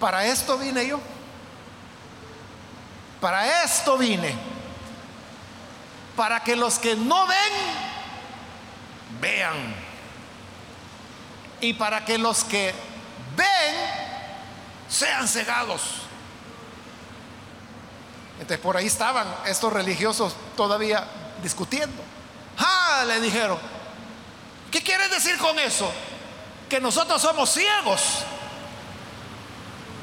para 0.00 0.26
esto 0.26 0.58
vine 0.58 0.86
yo. 0.86 1.00
Para 3.20 3.62
esto 3.62 3.96
vine. 3.96 4.34
Para 6.16 6.40
que 6.40 6.56
los 6.56 6.80
que 6.80 6.96
no 6.96 7.26
ven, 7.28 7.52
vean. 9.20 9.83
Y 11.64 11.72
para 11.72 12.04
que 12.04 12.18
los 12.18 12.44
que 12.44 12.74
ven, 13.34 13.74
sean 14.86 15.26
cegados. 15.26 15.80
Entonces 18.34 18.58
por 18.58 18.76
ahí 18.76 18.84
estaban 18.84 19.26
estos 19.46 19.72
religiosos 19.72 20.34
todavía 20.58 21.06
discutiendo. 21.42 22.02
Ah, 22.58 23.04
le 23.06 23.18
dijeron, 23.18 23.58
¿qué 24.70 24.82
quieres 24.82 25.10
decir 25.10 25.38
con 25.38 25.58
eso? 25.58 25.90
Que 26.68 26.80
nosotros 26.80 27.22
somos 27.22 27.50
ciegos. 27.50 28.24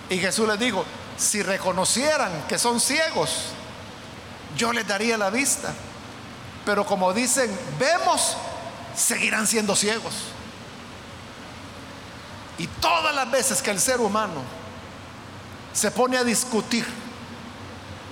Y 0.09 0.17
Jesús 0.17 0.47
les 0.47 0.57
dijo, 0.57 0.83
si 1.15 1.43
reconocieran 1.43 2.47
que 2.47 2.57
son 2.57 2.79
ciegos, 2.79 3.49
yo 4.57 4.73
les 4.73 4.87
daría 4.87 5.15
la 5.15 5.29
vista. 5.29 5.75
Pero 6.65 6.87
como 6.87 7.13
dicen, 7.13 7.55
vemos, 7.77 8.35
seguirán 8.95 9.45
siendo 9.45 9.75
ciegos. 9.75 10.30
Y 12.61 12.67
todas 12.67 13.15
las 13.15 13.31
veces 13.31 13.59
que 13.59 13.71
el 13.71 13.79
ser 13.79 13.99
humano 13.99 14.43
se 15.73 15.89
pone 15.89 16.15
a 16.15 16.23
discutir 16.23 16.85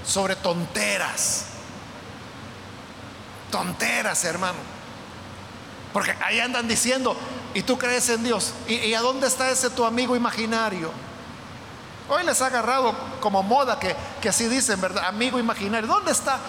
sobre 0.03 0.35
tonteras, 0.35 1.45
tonteras, 3.51 4.23
hermano, 4.23 4.57
porque 5.93 6.15
ahí 6.23 6.39
andan 6.39 6.67
diciendo, 6.67 7.15
¿y 7.53 7.61
tú 7.61 7.77
crees 7.77 8.09
en 8.09 8.23
Dios? 8.23 8.55
¿Y, 8.67 8.91
a 8.95 9.01
dónde 9.01 9.27
está 9.27 9.51
ese 9.51 9.69
tu 9.69 9.85
amigo 9.85 10.15
imaginario? 10.15 10.91
Hoy 12.09 12.23
les 12.23 12.41
ha 12.41 12.47
agarrado 12.47 12.95
como 13.19 13.43
moda 13.43 13.77
que, 13.77 13.95
que 14.19 14.29
así 14.29 14.47
dicen, 14.47 14.81
¿verdad? 14.81 15.05
Amigo 15.05 15.37
imaginario. 15.37 15.87
¿Dónde 15.87 16.11
está 16.11 16.39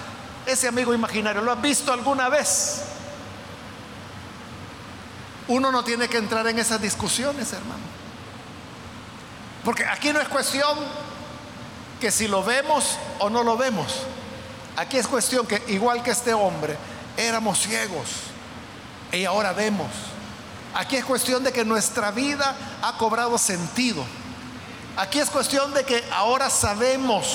ese 0.47 0.69
amigo 0.69 0.95
imaginario? 0.95 1.43
¿Lo 1.43 1.53
has 1.53 1.61
visto 1.61 1.93
alguna 1.93 2.31
vez? 2.31 2.81
Uno 5.51 5.73
no 5.73 5.83
tiene 5.83 6.07
que 6.07 6.17
entrar 6.17 6.47
en 6.47 6.61
esas 6.61 6.81
discusiones, 6.81 7.53
hermano. 7.53 7.83
Porque 9.65 9.85
aquí 9.85 10.13
no 10.13 10.21
es 10.21 10.29
cuestión 10.29 10.79
que 12.01 12.13
si 12.13 12.29
lo 12.29 12.45
vemos 12.45 12.97
o 13.19 13.29
no 13.29 13.43
lo 13.43 13.57
vemos. 13.57 14.03
Aquí 14.77 14.97
es 14.97 15.09
cuestión 15.09 15.49
que 15.49 15.61
igual 15.67 16.05
que 16.05 16.13
este 16.13 16.33
hombre, 16.35 16.77
éramos 17.17 17.59
ciegos 17.59 18.09
y 19.11 19.25
ahora 19.25 19.53
vemos. 19.53 19.89
Aquí 20.73 20.95
es 20.95 21.05
cuestión 21.05 21.43
de 21.43 21.53
que 21.53 21.65
nuestra 21.65 22.13
vida 22.13 22.55
ha 22.81 22.97
cobrado 22.97 23.37
sentido. 23.37 24.05
Aquí 24.97 25.19
es 25.19 25.31
cuestión 25.31 25.75
de 25.75 25.83
que 25.83 26.05
ahora 26.13 26.49
sabemos 26.49 27.27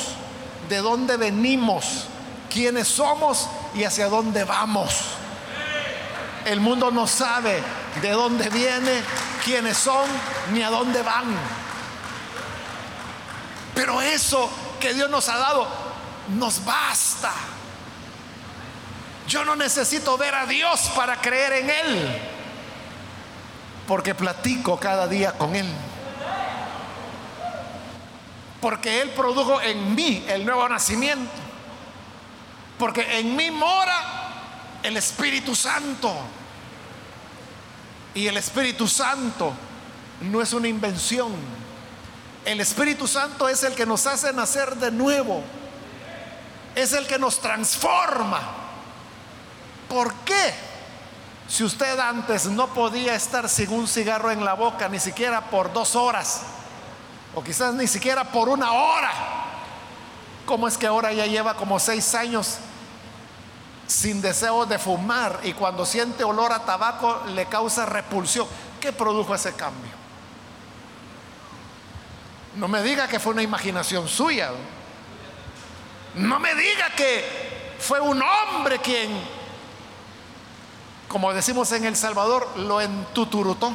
de 0.69 0.77
dónde 0.77 1.17
venimos, 1.17 2.05
quiénes 2.49 2.87
somos 2.87 3.49
y 3.73 3.83
hacia 3.83 4.07
dónde 4.07 4.45
vamos. 4.45 5.01
El 6.45 6.59
mundo 6.59 6.91
no 6.91 7.07
sabe 7.07 7.61
de 8.01 8.11
dónde 8.11 8.49
viene, 8.49 9.01
quiénes 9.43 9.77
son, 9.77 10.07
ni 10.53 10.61
a 10.61 10.69
dónde 10.69 11.01
van. 11.01 11.35
Pero 13.73 13.99
eso 14.01 14.49
que 14.79 14.93
Dios 14.93 15.09
nos 15.09 15.27
ha 15.27 15.37
dado 15.37 15.67
nos 16.37 16.63
basta. 16.63 17.31
Yo 19.27 19.43
no 19.43 19.55
necesito 19.55 20.17
ver 20.17 20.35
a 20.35 20.45
Dios 20.45 20.91
para 20.95 21.19
creer 21.19 21.53
en 21.53 21.69
Él, 21.69 22.21
porque 23.87 24.13
platico 24.13 24.79
cada 24.79 25.07
día 25.07 25.31
con 25.31 25.55
Él. 25.55 25.67
Porque 28.61 29.01
Él 29.01 29.09
produjo 29.11 29.61
en 29.61 29.95
mí 29.95 30.23
el 30.27 30.45
nuevo 30.45 30.67
nacimiento. 30.69 31.31
Porque 32.77 33.19
en 33.19 33.35
mí 33.35 33.51
mora 33.51 34.14
el 34.85 34.97
Espíritu 34.97 35.55
Santo. 35.55 36.13
Y 38.13 38.27
el 38.27 38.37
Espíritu 38.37 38.87
Santo 38.87 39.51
no 40.21 40.41
es 40.41 40.53
una 40.53 40.67
invención. 40.67 41.33
El 42.45 42.61
Espíritu 42.61 43.07
Santo 43.07 43.49
es 43.49 43.63
el 43.63 43.73
que 43.73 43.85
nos 43.85 44.05
hace 44.05 44.31
nacer 44.31 44.75
de 44.75 44.91
nuevo. 44.91 45.43
Es 46.75 46.93
el 46.93 47.07
que 47.07 47.17
nos 47.17 47.41
transforma. 47.41 48.41
¿Por 49.89 50.13
qué? 50.19 50.53
Si 51.47 51.63
usted 51.63 51.99
antes 51.99 52.45
no 52.45 52.67
podía 52.67 53.15
estar 53.15 53.49
sin 53.49 53.71
un 53.71 53.87
cigarro 53.87 54.31
en 54.31 54.45
la 54.45 54.53
boca, 54.53 54.87
ni 54.87 54.99
siquiera 54.99 55.49
por 55.49 55.73
dos 55.73 55.95
horas, 55.95 56.41
o 57.33 57.43
quizás 57.43 57.73
ni 57.73 57.87
siquiera 57.87 58.23
por 58.23 58.49
una 58.49 58.71
hora, 58.71 59.11
¿cómo 60.45 60.67
es 60.67 60.77
que 60.77 60.87
ahora 60.87 61.11
ya 61.11 61.25
lleva 61.25 61.55
como 61.55 61.79
seis 61.79 62.15
años 62.15 62.57
sin 63.87 64.21
deseo 64.21 64.65
de 64.65 64.79
fumar 64.79 65.39
y 65.43 65.53
cuando 65.53 65.85
siente 65.85 66.23
olor 66.23 66.51
a 66.51 66.65
tabaco 66.65 67.23
le 67.27 67.45
causa 67.45 67.85
repulsión. 67.85 68.47
¿Qué 68.79 68.91
produjo 68.91 69.35
ese 69.35 69.53
cambio? 69.53 69.91
No 72.55 72.67
me 72.67 72.81
diga 72.81 73.07
que 73.07 73.19
fue 73.19 73.33
una 73.33 73.43
imaginación 73.43 74.07
suya. 74.07 74.51
No 76.15 76.39
me 76.39 76.55
diga 76.55 76.89
que 76.95 77.75
fue 77.79 77.99
un 77.99 78.21
hombre 78.21 78.79
quien, 78.79 79.11
como 81.07 81.33
decimos 81.33 81.71
en 81.73 81.85
El 81.85 81.95
Salvador, 81.95 82.47
lo 82.57 82.79
entuturutó. 82.79 83.73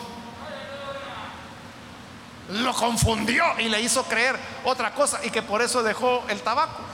Lo 2.49 2.75
confundió 2.75 3.45
y 3.59 3.69
le 3.69 3.81
hizo 3.81 4.03
creer 4.05 4.37
otra 4.65 4.93
cosa 4.93 5.21
y 5.23 5.31
que 5.31 5.43
por 5.43 5.63
eso 5.63 5.83
dejó 5.83 6.25
el 6.29 6.41
tabaco. 6.41 6.90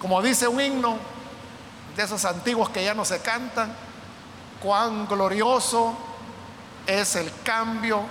Como 0.00 0.20
dice 0.22 0.46
un 0.46 0.60
himno 0.60 0.98
de 1.96 2.02
esos 2.02 2.24
antiguos 2.24 2.68
que 2.70 2.84
ya 2.84 2.94
no 2.94 3.04
se 3.04 3.20
cantan, 3.20 3.74
cuán 4.60 5.06
glorioso 5.06 5.96
es 6.86 7.16
el 7.16 7.30
cambio 7.42 8.02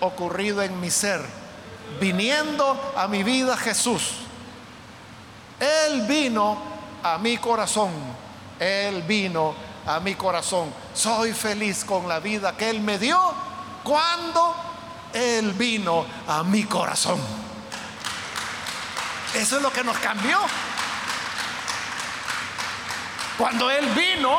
ocurrido 0.00 0.62
en 0.62 0.80
mi 0.80 0.90
ser, 0.90 1.20
viniendo 2.00 2.92
a 2.96 3.08
mi 3.08 3.22
vida 3.22 3.56
Jesús. 3.56 4.14
Él 5.58 6.02
vino 6.02 6.56
a 7.02 7.18
mi 7.18 7.36
corazón, 7.38 7.90
Él 8.58 9.02
vino 9.02 9.54
a 9.86 9.98
mi 10.00 10.14
corazón. 10.14 10.72
Soy 10.94 11.32
feliz 11.32 11.84
con 11.84 12.08
la 12.08 12.20
vida 12.20 12.56
que 12.56 12.70
Él 12.70 12.80
me 12.80 12.98
dio 12.98 13.18
cuando 13.82 14.54
Él 15.12 15.52
vino 15.52 16.04
a 16.28 16.42
mi 16.44 16.64
corazón. 16.64 17.18
Eso 19.34 19.56
es 19.56 19.62
lo 19.62 19.72
que 19.72 19.82
nos 19.82 19.96
cambió. 19.98 20.38
Cuando 23.38 23.70
Él 23.70 23.86
vino 23.90 24.36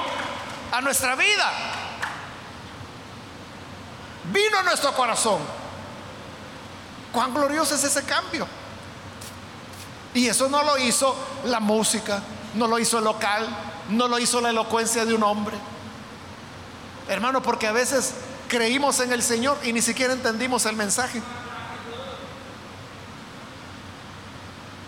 a 0.71 0.81
nuestra 0.81 1.15
vida. 1.15 1.51
Vino 4.25 4.59
a 4.59 4.63
nuestro 4.63 4.93
corazón. 4.93 5.39
Cuán 7.13 7.33
glorioso 7.33 7.73
es 7.75 7.83
ese 7.85 8.03
cambio. 8.03 8.45
Y 10.13 10.27
eso 10.27 10.49
no 10.49 10.63
lo 10.63 10.77
hizo 10.77 11.15
la 11.45 11.59
música, 11.59 12.21
no 12.55 12.67
lo 12.67 12.77
hizo 12.77 12.97
el 12.97 13.05
local, 13.05 13.47
no 13.89 14.07
lo 14.07 14.19
hizo 14.19 14.41
la 14.41 14.49
elocuencia 14.49 15.05
de 15.05 15.13
un 15.13 15.23
hombre. 15.23 15.55
Hermano, 17.07 17.41
porque 17.41 17.67
a 17.67 17.71
veces 17.71 18.13
creímos 18.47 18.99
en 18.99 19.13
el 19.13 19.23
Señor 19.23 19.57
y 19.63 19.71
ni 19.71 19.81
siquiera 19.81 20.13
entendimos 20.13 20.65
el 20.65 20.75
mensaje. 20.75 21.21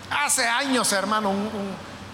Hace 0.10 0.48
años, 0.48 0.92
hermano, 0.92 1.34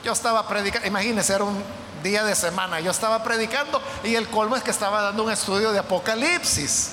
yo 0.03 0.13
estaba 0.13 0.47
predicando, 0.47 0.87
imagínense, 0.87 1.33
era 1.33 1.43
un 1.43 1.86
día 2.07 2.23
de 2.23 2.35
semana, 2.35 2.79
yo 2.79 2.91
estaba 2.91 3.23
predicando 3.23 3.81
y 4.03 4.15
el 4.15 4.27
colmo 4.27 4.55
es 4.55 4.63
que 4.63 4.71
estaba 4.71 5.01
dando 5.01 5.23
un 5.23 5.31
estudio 5.31 5.71
de 5.71 5.79
Apocalipsis. 5.79 6.91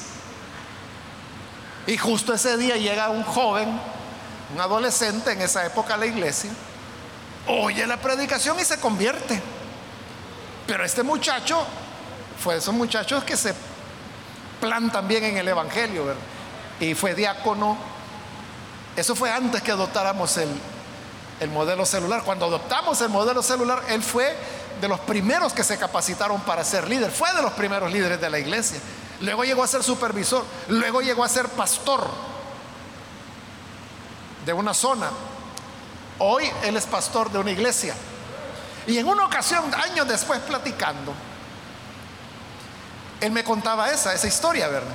Y 1.87 1.97
justo 1.97 2.33
ese 2.33 2.57
día 2.57 2.77
llega 2.77 3.11
un 3.11 3.23
joven, 3.23 3.69
un 4.55 4.61
adolescente 4.61 5.33
en 5.33 5.43
esa 5.43 5.65
época 5.65 5.95
a 5.95 5.97
la 5.97 6.07
iglesia, 6.07 6.51
oye 7.47 7.87
la 7.87 7.99
predicación 7.99 8.59
y 8.59 8.65
se 8.65 8.79
convierte. 8.81 9.41
Pero 10.67 10.85
este 10.85 11.03
muchacho 11.03 11.65
fue 12.43 12.55
de 12.55 12.61
esos 12.61 12.75
muchachos 12.75 13.23
que 13.25 13.37
se 13.37 13.55
plantan 14.61 15.07
bien 15.07 15.25
en 15.25 15.37
el 15.37 15.49
Evangelio, 15.49 16.15
Y 16.81 16.95
fue 16.95 17.15
diácono. 17.15 17.77
Eso 18.97 19.15
fue 19.15 19.31
antes 19.31 19.63
que 19.63 19.73
adoptáramos 19.73 20.37
el, 20.39 20.49
el 21.41 21.51
modelo 21.51 21.85
celular. 21.85 22.23
Cuando 22.25 22.47
adoptamos 22.47 23.01
el 23.03 23.11
modelo 23.11 23.43
celular, 23.43 23.83
él 23.89 24.03
fue 24.03 24.35
de 24.81 24.89
los 24.89 25.01
primeros 25.01 25.53
que 25.53 25.65
se 25.65 25.79
capacitaron 25.79 26.41
para 26.43 26.65
ser 26.65 26.89
líder. 26.89 27.11
Fue 27.11 27.33
de 27.35 27.43
los 27.43 27.53
primeros 27.53 27.93
líderes 27.93 28.21
de 28.21 28.31
la 28.31 28.39
iglesia. 28.39 28.79
Luego 29.21 29.45
llegó 29.45 29.63
a 29.63 29.69
ser 29.69 29.83
supervisor. 29.83 30.45
Luego 30.69 31.01
llegó 31.01 31.25
a 31.25 31.29
ser 31.29 31.49
pastor 31.49 32.09
de 34.45 34.53
una 34.53 34.75
zona. 34.75 35.11
Hoy 36.19 36.51
él 36.63 36.77
es 36.77 36.87
pastor 36.87 37.31
de 37.31 37.39
una 37.39 37.51
iglesia. 37.51 37.95
Y 38.87 38.99
en 38.99 39.09
una 39.09 39.25
ocasión, 39.25 39.73
años 39.75 40.07
después, 40.07 40.41
platicando, 40.41 41.15
él 43.21 43.33
me 43.33 43.43
contaba 43.43 43.91
esa, 43.91 44.13
esa 44.13 44.27
historia, 44.27 44.69
¿verdad? 44.69 44.95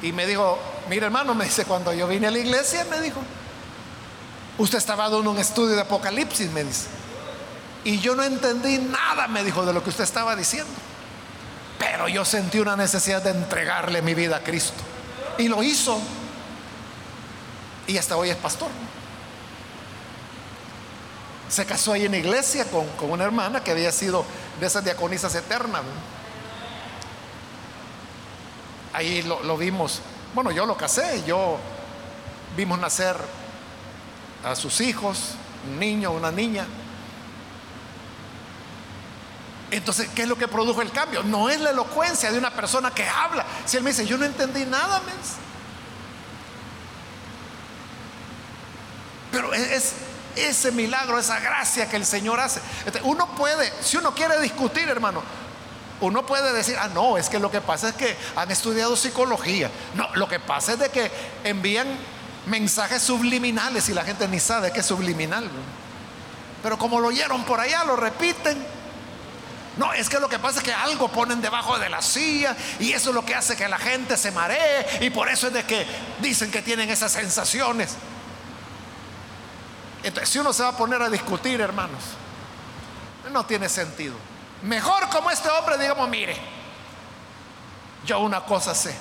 Y 0.00 0.12
me 0.12 0.26
dijo, 0.26 0.58
mire 0.88 1.06
hermano, 1.06 1.34
me 1.34 1.44
dice, 1.44 1.64
cuando 1.64 1.92
yo 1.92 2.06
vine 2.06 2.28
a 2.28 2.30
la 2.30 2.38
iglesia, 2.38 2.84
me 2.84 3.00
dijo, 3.00 3.20
usted 4.58 4.78
estaba 4.78 5.08
dando 5.08 5.30
un 5.30 5.38
estudio 5.38 5.74
de 5.74 5.82
Apocalipsis, 5.82 6.50
me 6.50 6.64
dice. 6.64 6.86
Y 7.84 7.98
yo 7.98 8.14
no 8.14 8.22
entendí 8.22 8.78
nada, 8.78 9.26
me 9.28 9.42
dijo, 9.42 9.66
de 9.66 9.72
lo 9.72 9.82
que 9.82 9.90
usted 9.90 10.04
estaba 10.04 10.36
diciendo. 10.36 10.72
Pero 11.78 12.08
yo 12.08 12.24
sentí 12.24 12.58
una 12.60 12.76
necesidad 12.76 13.22
de 13.22 13.30
entregarle 13.30 14.02
mi 14.02 14.14
vida 14.14 14.36
a 14.36 14.40
Cristo. 14.40 14.82
Y 15.38 15.48
lo 15.48 15.62
hizo. 15.62 15.98
Y 17.88 17.98
hasta 17.98 18.16
hoy 18.16 18.30
es 18.30 18.36
pastor. 18.36 18.68
Se 21.48 21.66
casó 21.66 21.92
ahí 21.92 22.06
en 22.06 22.12
la 22.12 22.18
iglesia 22.18 22.64
con, 22.66 22.86
una 23.10 23.24
hermana 23.24 23.64
que 23.64 23.72
había 23.72 23.90
sido 23.90 24.24
de 24.60 24.66
esas 24.66 24.84
diaconisas 24.84 25.34
eternas. 25.34 25.82
Ahí 28.92 29.22
lo, 29.22 29.42
lo 29.42 29.56
vimos. 29.56 30.00
Bueno, 30.34 30.52
yo 30.52 30.66
lo 30.66 30.76
casé, 30.76 31.24
yo 31.26 31.58
vimos 32.56 32.78
nacer 32.78 33.16
a 34.44 34.54
sus 34.54 34.80
hijos, 34.80 35.34
un 35.68 35.80
niño, 35.80 36.12
una 36.12 36.30
niña. 36.30 36.64
Entonces, 39.72 40.10
¿qué 40.14 40.22
es 40.22 40.28
lo 40.28 40.36
que 40.36 40.48
produjo 40.48 40.82
el 40.82 40.92
cambio? 40.92 41.22
No 41.22 41.48
es 41.48 41.58
la 41.58 41.70
elocuencia 41.70 42.30
de 42.30 42.36
una 42.36 42.50
persona 42.50 42.90
que 42.90 43.08
habla. 43.08 43.46
Si 43.64 43.78
él 43.78 43.82
me 43.82 43.88
dice, 43.90 44.06
yo 44.06 44.18
no 44.18 44.26
entendí 44.26 44.66
nada, 44.66 45.00
mes. 45.00 45.36
Pero 49.32 49.54
es 49.54 49.94
ese 50.36 50.72
milagro, 50.72 51.18
esa 51.18 51.40
gracia 51.40 51.88
que 51.88 51.96
el 51.96 52.04
Señor 52.04 52.38
hace. 52.38 52.60
Uno 53.04 53.34
puede, 53.34 53.72
si 53.80 53.96
uno 53.96 54.14
quiere 54.14 54.38
discutir, 54.42 54.86
hermano, 54.90 55.22
uno 56.02 56.26
puede 56.26 56.52
decir, 56.52 56.76
ah, 56.78 56.88
no, 56.92 57.16
es 57.16 57.30
que 57.30 57.38
lo 57.38 57.50
que 57.50 57.62
pasa 57.62 57.88
es 57.88 57.94
que 57.94 58.14
han 58.36 58.50
estudiado 58.50 58.94
psicología. 58.94 59.70
No, 59.94 60.06
lo 60.16 60.28
que 60.28 60.38
pasa 60.38 60.74
es 60.74 60.80
de 60.80 60.90
que 60.90 61.10
envían 61.44 61.88
mensajes 62.44 63.02
subliminales 63.02 63.88
y 63.88 63.94
la 63.94 64.04
gente 64.04 64.28
ni 64.28 64.38
sabe 64.38 64.70
que 64.70 64.80
es 64.80 64.86
subliminal. 64.86 65.48
Pero 66.62 66.76
como 66.76 67.00
lo 67.00 67.08
oyeron 67.08 67.42
por 67.44 67.58
allá, 67.58 67.84
lo 67.84 67.96
repiten. 67.96 68.81
No, 69.76 69.92
es 69.92 70.08
que 70.08 70.18
lo 70.18 70.28
que 70.28 70.38
pasa 70.38 70.58
es 70.58 70.64
que 70.64 70.72
algo 70.72 71.08
ponen 71.08 71.40
debajo 71.40 71.78
de 71.78 71.88
la 71.88 72.02
silla 72.02 72.54
y 72.78 72.92
eso 72.92 73.08
es 73.08 73.14
lo 73.14 73.24
que 73.24 73.34
hace 73.34 73.56
que 73.56 73.66
la 73.68 73.78
gente 73.78 74.16
se 74.16 74.30
maree 74.30 74.98
y 75.00 75.10
por 75.10 75.28
eso 75.30 75.46
es 75.46 75.54
de 75.54 75.64
que 75.64 75.86
dicen 76.20 76.50
que 76.50 76.60
tienen 76.60 76.90
esas 76.90 77.12
sensaciones. 77.12 77.96
Entonces, 80.02 80.28
si 80.28 80.38
uno 80.38 80.52
se 80.52 80.62
va 80.62 80.70
a 80.70 80.76
poner 80.76 81.00
a 81.00 81.08
discutir, 81.08 81.60
hermanos, 81.60 82.02
no 83.32 83.46
tiene 83.46 83.68
sentido. 83.68 84.14
Mejor 84.62 85.08
como 85.08 85.30
este 85.30 85.48
hombre, 85.48 85.78
digamos, 85.78 86.08
mire, 86.08 86.36
yo 88.04 88.20
una 88.20 88.40
cosa 88.42 88.74
sé. 88.74 88.94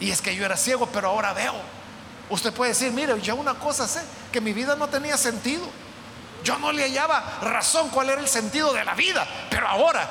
Y 0.00 0.10
es 0.10 0.20
que 0.20 0.34
yo 0.34 0.44
era 0.44 0.56
ciego, 0.56 0.86
pero 0.86 1.08
ahora 1.08 1.32
veo. 1.32 1.54
Usted 2.28 2.52
puede 2.52 2.72
decir, 2.72 2.92
mire, 2.92 3.18
yo 3.20 3.36
una 3.36 3.54
cosa 3.54 3.86
sé, 3.86 4.02
que 4.32 4.40
mi 4.40 4.52
vida 4.52 4.76
no 4.76 4.88
tenía 4.88 5.16
sentido. 5.16 5.64
Yo 6.44 6.58
no 6.58 6.70
le 6.70 6.82
hallaba 6.82 7.38
razón 7.40 7.88
cuál 7.88 8.10
era 8.10 8.20
el 8.20 8.28
sentido 8.28 8.72
de 8.74 8.84
la 8.84 8.94
vida, 8.94 9.26
pero 9.50 9.66
ahora 9.66 10.06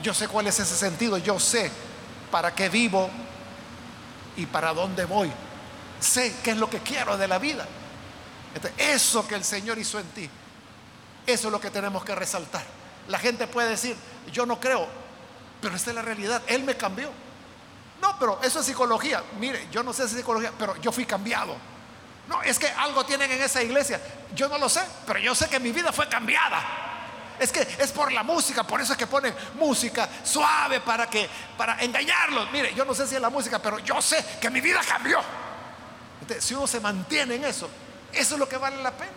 yo 0.00 0.14
sé 0.14 0.28
cuál 0.28 0.46
es 0.46 0.60
ese 0.60 0.76
sentido, 0.76 1.18
yo 1.18 1.40
sé 1.40 1.70
para 2.30 2.54
qué 2.54 2.68
vivo 2.68 3.10
y 4.36 4.46
para 4.46 4.72
dónde 4.72 5.04
voy. 5.04 5.32
Sé 5.98 6.36
qué 6.44 6.52
es 6.52 6.56
lo 6.56 6.70
que 6.70 6.78
quiero 6.78 7.18
de 7.18 7.26
la 7.26 7.38
vida. 7.38 7.66
eso 8.78 9.26
que 9.26 9.34
el 9.34 9.42
Señor 9.42 9.76
hizo 9.78 9.98
en 9.98 10.06
ti, 10.10 10.30
eso 11.26 11.48
es 11.48 11.52
lo 11.52 11.60
que 11.60 11.70
tenemos 11.70 12.04
que 12.04 12.14
resaltar. 12.14 12.64
La 13.08 13.18
gente 13.18 13.48
puede 13.48 13.70
decir, 13.70 13.96
yo 14.32 14.46
no 14.46 14.60
creo, 14.60 14.86
pero 15.60 15.74
esta 15.74 15.90
es 15.90 15.96
la 15.96 16.02
realidad, 16.02 16.40
Él 16.46 16.62
me 16.62 16.76
cambió. 16.76 17.10
No, 18.00 18.16
pero 18.20 18.38
eso 18.42 18.60
es 18.60 18.66
psicología. 18.66 19.24
Mire, 19.40 19.66
yo 19.72 19.82
no 19.82 19.92
sé 19.92 20.02
si 20.02 20.10
es 20.10 20.18
psicología, 20.18 20.52
pero 20.56 20.76
yo 20.76 20.92
fui 20.92 21.04
cambiado. 21.04 21.56
No, 22.28 22.42
es 22.42 22.58
que 22.58 22.68
algo 22.68 23.04
tienen 23.04 23.30
en 23.30 23.42
esa 23.42 23.62
iglesia. 23.62 24.00
Yo 24.34 24.48
no 24.48 24.58
lo 24.58 24.68
sé, 24.68 24.82
pero 25.06 25.18
yo 25.18 25.34
sé 25.34 25.48
que 25.48 25.60
mi 25.60 25.72
vida 25.72 25.92
fue 25.92 26.08
cambiada. 26.08 26.62
Es 27.38 27.50
que 27.50 27.60
es 27.60 27.90
por 27.90 28.12
la 28.12 28.22
música, 28.22 28.62
por 28.62 28.80
eso 28.80 28.92
es 28.92 28.98
que 28.98 29.06
ponen 29.06 29.34
música 29.58 30.08
suave 30.22 30.80
para 30.80 31.08
que 31.08 31.28
para 31.58 31.82
engañarlos. 31.82 32.50
Mire, 32.52 32.72
yo 32.74 32.84
no 32.84 32.94
sé 32.94 33.06
si 33.06 33.16
es 33.16 33.20
la 33.20 33.30
música, 33.30 33.58
pero 33.58 33.78
yo 33.80 34.00
sé 34.00 34.24
que 34.40 34.50
mi 34.50 34.60
vida 34.60 34.80
cambió. 34.86 35.20
si 36.38 36.54
uno 36.54 36.66
se 36.66 36.80
mantiene 36.80 37.34
en 37.34 37.44
eso, 37.44 37.68
eso 38.12 38.34
es 38.34 38.38
lo 38.38 38.48
que 38.48 38.56
vale 38.56 38.82
la 38.82 38.92
pena. 38.92 39.10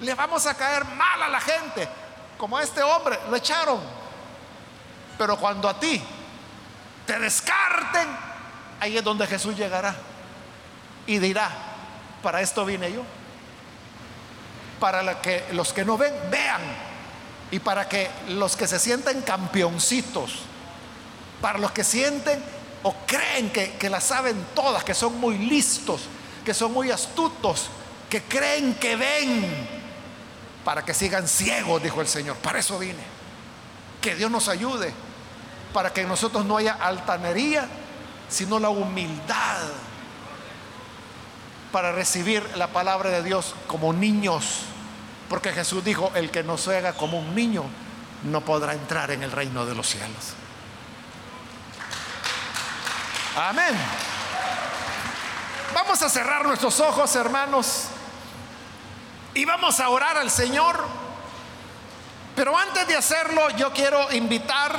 Le 0.00 0.14
vamos 0.14 0.46
a 0.46 0.54
caer 0.54 0.84
mal 0.84 1.22
a 1.22 1.28
la 1.28 1.40
gente, 1.40 1.88
como 2.36 2.58
a 2.58 2.62
este 2.62 2.82
hombre, 2.82 3.18
lo 3.30 3.36
echaron. 3.36 3.80
Pero 5.16 5.38
cuando 5.38 5.68
a 5.68 5.78
ti 5.78 6.02
te 7.06 7.18
descarten, 7.18 8.08
ahí 8.80 8.98
es 8.98 9.04
donde 9.04 9.26
Jesús 9.26 9.56
llegará 9.56 9.94
y 11.06 11.18
dirá, 11.18 11.50
para 12.24 12.40
esto 12.40 12.64
vine 12.64 12.90
yo. 12.90 13.02
Para 14.80 15.20
que 15.20 15.44
los 15.52 15.74
que 15.74 15.84
no 15.84 15.98
ven, 15.98 16.14
vean. 16.30 16.62
Y 17.50 17.60
para 17.60 17.86
que 17.86 18.10
los 18.28 18.56
que 18.56 18.66
se 18.66 18.78
sienten 18.78 19.20
campeoncitos, 19.20 20.40
para 21.42 21.58
los 21.58 21.70
que 21.70 21.84
sienten 21.84 22.42
o 22.82 22.94
creen 23.06 23.50
que, 23.50 23.74
que 23.74 23.90
la 23.90 24.00
saben 24.00 24.42
todas, 24.54 24.82
que 24.82 24.94
son 24.94 25.20
muy 25.20 25.36
listos, 25.36 26.02
que 26.44 26.54
son 26.54 26.72
muy 26.72 26.90
astutos, 26.90 27.66
que 28.08 28.22
creen 28.22 28.74
que 28.74 28.96
ven, 28.96 29.68
para 30.64 30.82
que 30.82 30.94
sigan 30.94 31.28
ciegos, 31.28 31.82
dijo 31.82 32.00
el 32.00 32.08
Señor. 32.08 32.36
Para 32.38 32.58
eso 32.58 32.78
vine. 32.78 33.04
Que 34.00 34.16
Dios 34.16 34.30
nos 34.30 34.48
ayude, 34.48 34.92
para 35.74 35.92
que 35.92 36.00
en 36.00 36.08
nosotros 36.08 36.44
no 36.46 36.56
haya 36.56 36.72
altanería, 36.72 37.68
sino 38.30 38.58
la 38.58 38.70
humildad 38.70 39.58
para 41.74 41.90
recibir 41.90 42.48
la 42.56 42.68
palabra 42.68 43.10
de 43.10 43.24
Dios 43.24 43.56
como 43.66 43.92
niños. 43.92 44.60
Porque 45.28 45.50
Jesús 45.50 45.82
dijo, 45.82 46.12
el 46.14 46.30
que 46.30 46.44
no 46.44 46.56
se 46.56 46.76
haga 46.76 46.92
como 46.92 47.18
un 47.18 47.34
niño 47.34 47.64
no 48.22 48.42
podrá 48.42 48.74
entrar 48.74 49.10
en 49.10 49.24
el 49.24 49.32
reino 49.32 49.66
de 49.66 49.74
los 49.74 49.88
cielos. 49.88 50.34
Amén. 53.36 53.74
Vamos 55.74 56.00
a 56.00 56.08
cerrar 56.08 56.46
nuestros 56.46 56.78
ojos, 56.78 57.16
hermanos, 57.16 57.86
y 59.34 59.44
vamos 59.44 59.80
a 59.80 59.88
orar 59.88 60.16
al 60.16 60.30
Señor. 60.30 60.78
Pero 62.36 62.56
antes 62.56 62.86
de 62.86 62.94
hacerlo, 62.94 63.50
yo 63.56 63.72
quiero 63.72 64.12
invitar 64.12 64.78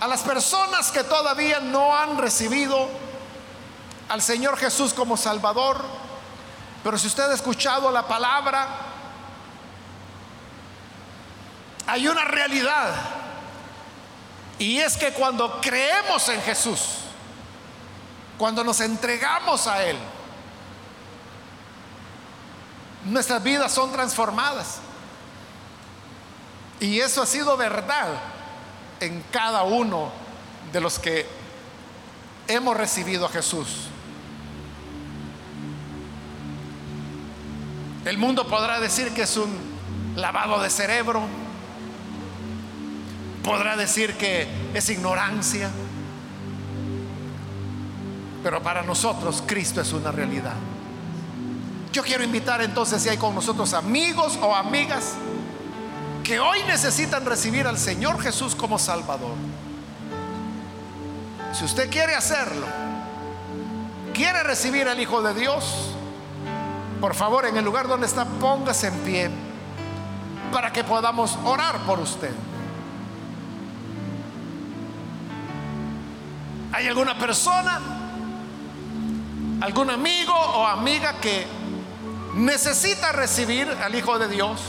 a 0.00 0.08
las 0.08 0.22
personas 0.22 0.90
que 0.90 1.04
todavía 1.04 1.60
no 1.60 1.96
han 1.96 2.18
recibido 2.18 3.05
al 4.08 4.22
Señor 4.22 4.56
Jesús 4.56 4.94
como 4.94 5.16
Salvador, 5.16 5.84
pero 6.82 6.98
si 6.98 7.06
usted 7.06 7.30
ha 7.30 7.34
escuchado 7.34 7.90
la 7.90 8.06
palabra 8.06 8.86
hay 11.86 12.08
una 12.08 12.24
realidad. 12.24 12.94
Y 14.58 14.78
es 14.78 14.96
que 14.96 15.12
cuando 15.12 15.60
creemos 15.60 16.28
en 16.28 16.40
Jesús, 16.42 16.80
cuando 18.38 18.64
nos 18.64 18.80
entregamos 18.80 19.66
a 19.66 19.84
Él, 19.84 19.96
nuestras 23.04 23.42
vidas 23.42 23.72
son 23.72 23.92
transformadas. 23.92 24.78
Y 26.80 27.00
eso 27.00 27.22
ha 27.22 27.26
sido 27.26 27.56
verdad 27.56 28.08
en 29.00 29.22
cada 29.30 29.62
uno 29.62 30.10
de 30.72 30.80
los 30.80 30.98
que 30.98 31.26
hemos 32.48 32.76
recibido 32.76 33.26
a 33.26 33.28
Jesús. 33.28 33.88
El 38.06 38.18
mundo 38.18 38.46
podrá 38.46 38.78
decir 38.78 39.10
que 39.10 39.22
es 39.22 39.36
un 39.36 39.52
lavado 40.14 40.62
de 40.62 40.70
cerebro, 40.70 41.22
podrá 43.42 43.76
decir 43.76 44.14
que 44.14 44.46
es 44.74 44.88
ignorancia, 44.90 45.68
pero 48.44 48.62
para 48.62 48.84
nosotros 48.84 49.42
Cristo 49.44 49.80
es 49.80 49.92
una 49.92 50.12
realidad. 50.12 50.54
Yo 51.92 52.04
quiero 52.04 52.22
invitar 52.22 52.62
entonces 52.62 53.02
si 53.02 53.08
hay 53.08 53.16
con 53.16 53.34
nosotros 53.34 53.74
amigos 53.74 54.38
o 54.40 54.54
amigas 54.54 55.14
que 56.22 56.38
hoy 56.38 56.62
necesitan 56.68 57.26
recibir 57.26 57.66
al 57.66 57.76
Señor 57.76 58.20
Jesús 58.20 58.54
como 58.54 58.78
Salvador. 58.78 59.34
Si 61.52 61.64
usted 61.64 61.90
quiere 61.90 62.14
hacerlo, 62.14 62.66
quiere 64.14 64.44
recibir 64.44 64.86
al 64.86 65.00
Hijo 65.00 65.22
de 65.22 65.34
Dios, 65.34 65.95
por 67.00 67.14
favor 67.14 67.46
en 67.46 67.56
el 67.56 67.64
lugar 67.64 67.88
donde 67.88 68.06
está, 68.06 68.24
póngase 68.24 68.88
en 68.88 68.98
pie 69.00 69.30
para 70.52 70.72
que 70.72 70.84
podamos 70.84 71.38
orar 71.44 71.78
por 71.80 72.00
usted. 72.00 72.32
¿Hay 76.72 76.86
alguna 76.88 77.18
persona, 77.18 77.80
algún 79.60 79.90
amigo 79.90 80.32
o 80.34 80.66
amiga 80.66 81.14
que 81.20 81.46
necesita 82.34 83.12
recibir 83.12 83.68
al 83.82 83.94
Hijo 83.94 84.18
de 84.18 84.28
Dios? 84.28 84.60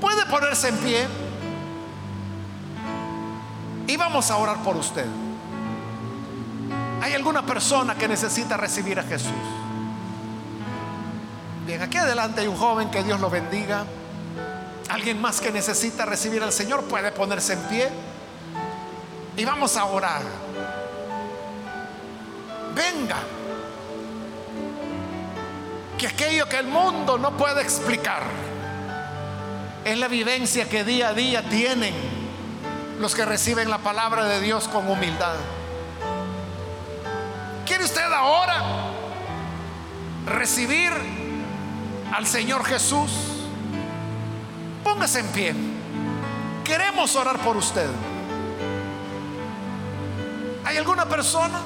Puede 0.00 0.26
ponerse 0.26 0.68
en 0.68 0.76
pie 0.78 1.08
y 3.86 3.96
vamos 3.96 4.30
a 4.30 4.36
orar 4.36 4.58
por 4.58 4.76
usted. 4.76 5.06
¿Hay 7.02 7.12
alguna 7.14 7.44
persona 7.44 7.94
que 7.94 8.08
necesita 8.08 8.56
recibir 8.56 8.98
a 8.98 9.02
Jesús? 9.02 9.32
Bien, 11.66 11.80
aquí 11.80 11.96
adelante 11.96 12.42
hay 12.42 12.46
un 12.46 12.56
joven 12.56 12.90
que 12.90 13.02
Dios 13.02 13.18
lo 13.20 13.30
bendiga. 13.30 13.84
Alguien 14.90 15.18
más 15.18 15.40
que 15.40 15.50
necesita 15.50 16.04
recibir 16.04 16.42
al 16.42 16.52
Señor 16.52 16.84
puede 16.84 17.10
ponerse 17.10 17.54
en 17.54 17.60
pie. 17.60 17.88
Y 19.36 19.44
vamos 19.46 19.74
a 19.78 19.86
orar. 19.86 20.20
Venga. 22.74 23.16
Que 25.96 26.06
aquello 26.06 26.46
que 26.48 26.58
el 26.58 26.66
mundo 26.66 27.16
no 27.16 27.34
puede 27.36 27.62
explicar 27.62 28.22
es 29.86 29.98
la 29.98 30.08
vivencia 30.08 30.68
que 30.68 30.84
día 30.84 31.08
a 31.08 31.14
día 31.14 31.48
tienen 31.48 31.94
los 33.00 33.14
que 33.14 33.24
reciben 33.24 33.70
la 33.70 33.78
palabra 33.78 34.24
de 34.26 34.40
Dios 34.40 34.68
con 34.68 34.88
humildad. 34.88 35.34
¿Quiere 37.66 37.84
usted 37.84 38.12
ahora 38.12 38.62
recibir 40.26 41.23
al 42.14 42.26
Señor 42.26 42.64
Jesús? 42.64 43.10
Póngase 44.84 45.20
en 45.20 45.26
pie. 45.28 45.54
Queremos 46.62 47.16
orar 47.16 47.38
por 47.40 47.56
usted. 47.56 47.88
¿Hay 50.64 50.76
alguna 50.76 51.06
persona? 51.06 51.58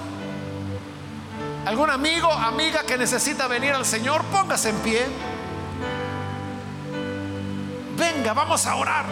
¿Algún 1.66 1.90
amigo, 1.90 2.32
amiga 2.32 2.82
que 2.84 2.96
necesita 2.96 3.46
venir 3.46 3.74
al 3.74 3.84
Señor? 3.84 4.24
Póngase 4.24 4.70
en 4.70 4.76
pie. 4.78 5.06
Venga, 7.98 8.32
vamos 8.32 8.64
a 8.66 8.74
orar. 8.76 9.04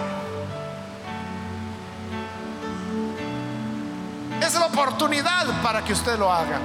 Es 4.41 4.55
la 4.55 4.67
oportunidad 4.67 5.63
para 5.63 5.85
que 5.85 5.93
usted 5.93 6.19
lo 6.19 6.33
haga. 6.33 6.61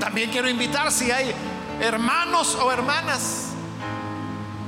También 0.00 0.30
quiero 0.30 0.48
invitar 0.48 0.90
si 0.90 1.12
hay 1.12 1.32
hermanos 1.80 2.54
o 2.54 2.72
hermanas 2.72 3.50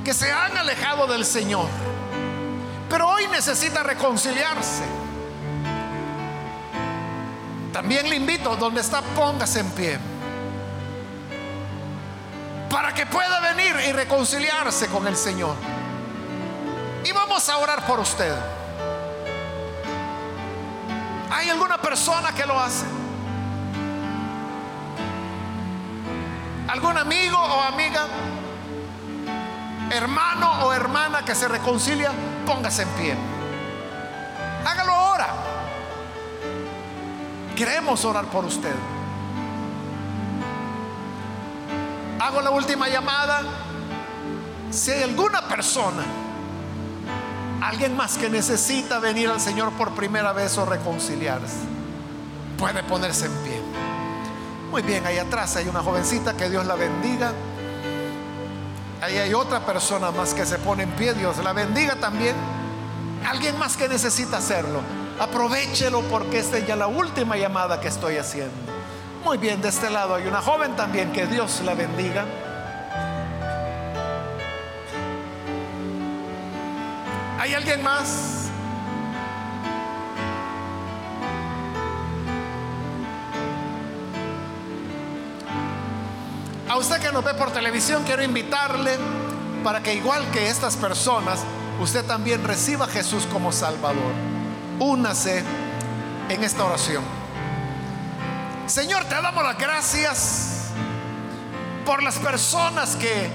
que 0.04 0.12
se 0.12 0.30
han 0.30 0.56
alejado 0.58 1.06
del 1.06 1.24
Señor, 1.24 1.68
pero 2.88 3.08
hoy 3.08 3.26
necesita 3.28 3.82
reconciliarse. 3.82 4.84
También 7.72 8.10
le 8.10 8.16
invito, 8.16 8.54
donde 8.56 8.82
está, 8.82 9.00
póngase 9.00 9.60
en 9.60 9.70
pie. 9.70 9.98
Para 12.68 12.92
que 12.92 13.06
pueda 13.06 13.40
venir 13.40 13.74
y 13.88 13.92
reconciliarse 13.92 14.88
con 14.88 15.06
el 15.06 15.16
Señor. 15.16 15.56
Y 17.04 17.12
vamos 17.12 17.48
a 17.48 17.56
orar 17.56 17.86
por 17.86 17.98
usted. 17.98 18.36
¿Hay 21.30 21.48
alguna 21.48 21.78
persona 21.78 22.32
que 22.32 22.44
lo 22.44 22.60
hace? 22.60 23.01
¿Algún 26.72 26.96
amigo 26.96 27.36
o 27.38 27.62
amiga? 27.62 28.06
hermano 29.92 30.64
o 30.64 30.72
hermana 30.72 31.22
que 31.24 31.34
se 31.34 31.46
reconcilia, 31.48 32.10
póngase 32.46 32.82
en 32.82 32.88
pie. 32.90 33.16
Hágalo 34.64 34.92
ahora. 34.92 35.28
Queremos 37.54 38.04
orar 38.04 38.24
por 38.26 38.44
usted. 38.44 38.74
Hago 42.18 42.40
la 42.40 42.50
última 42.50 42.88
llamada. 42.88 43.42
Si 44.70 44.90
hay 44.90 45.02
alguna 45.02 45.42
persona, 45.42 46.02
alguien 47.60 47.94
más 47.94 48.16
que 48.16 48.30
necesita 48.30 48.98
venir 48.98 49.28
al 49.28 49.40
Señor 49.40 49.72
por 49.72 49.94
primera 49.94 50.32
vez 50.32 50.56
o 50.56 50.64
reconciliarse, 50.64 51.58
puede 52.56 52.82
ponerse 52.82 53.26
en 53.26 53.32
pie. 53.42 53.61
Muy 54.72 54.80
bien, 54.80 55.04
ahí 55.04 55.18
atrás 55.18 55.54
hay 55.56 55.68
una 55.68 55.82
jovencita, 55.82 56.34
que 56.34 56.48
Dios 56.48 56.64
la 56.64 56.76
bendiga. 56.76 57.30
Ahí 59.02 59.18
hay 59.18 59.34
otra 59.34 59.66
persona 59.66 60.10
más 60.10 60.32
que 60.32 60.46
se 60.46 60.56
pone 60.56 60.84
en 60.84 60.90
pie. 60.92 61.12
Dios 61.12 61.36
la 61.44 61.52
bendiga 61.52 61.96
también. 61.96 62.34
Alguien 63.28 63.58
más 63.58 63.76
que 63.76 63.86
necesita 63.86 64.38
hacerlo. 64.38 64.80
Aprovechelo 65.20 66.00
porque 66.04 66.38
esta 66.38 66.56
es 66.56 66.66
ya 66.66 66.74
la 66.74 66.86
última 66.86 67.36
llamada 67.36 67.82
que 67.82 67.88
estoy 67.88 68.16
haciendo. 68.16 68.54
Muy 69.22 69.36
bien, 69.36 69.60
de 69.60 69.68
este 69.68 69.90
lado 69.90 70.14
hay 70.14 70.26
una 70.26 70.40
joven 70.40 70.74
también. 70.74 71.12
Que 71.12 71.26
Dios 71.26 71.60
la 71.66 71.74
bendiga. 71.74 72.24
¿Hay 77.38 77.52
alguien 77.52 77.82
más? 77.82 78.41
Usted 86.82 87.00
que 87.00 87.12
nos 87.12 87.22
ve 87.22 87.32
por 87.34 87.52
televisión, 87.52 88.02
quiero 88.04 88.24
invitarle 88.24 88.98
para 89.62 89.80
que 89.84 89.94
igual 89.94 90.28
que 90.32 90.48
estas 90.48 90.76
personas, 90.76 91.38
usted 91.80 92.04
también 92.04 92.42
reciba 92.42 92.86
a 92.86 92.88
Jesús 92.88 93.24
como 93.32 93.52
Salvador. 93.52 94.12
Únase 94.80 95.44
en 96.28 96.42
esta 96.42 96.64
oración. 96.64 97.04
Señor, 98.66 99.04
te 99.04 99.14
damos 99.14 99.44
las 99.44 99.56
gracias 99.56 100.70
por 101.86 102.02
las 102.02 102.18
personas 102.18 102.96
que 102.96 103.30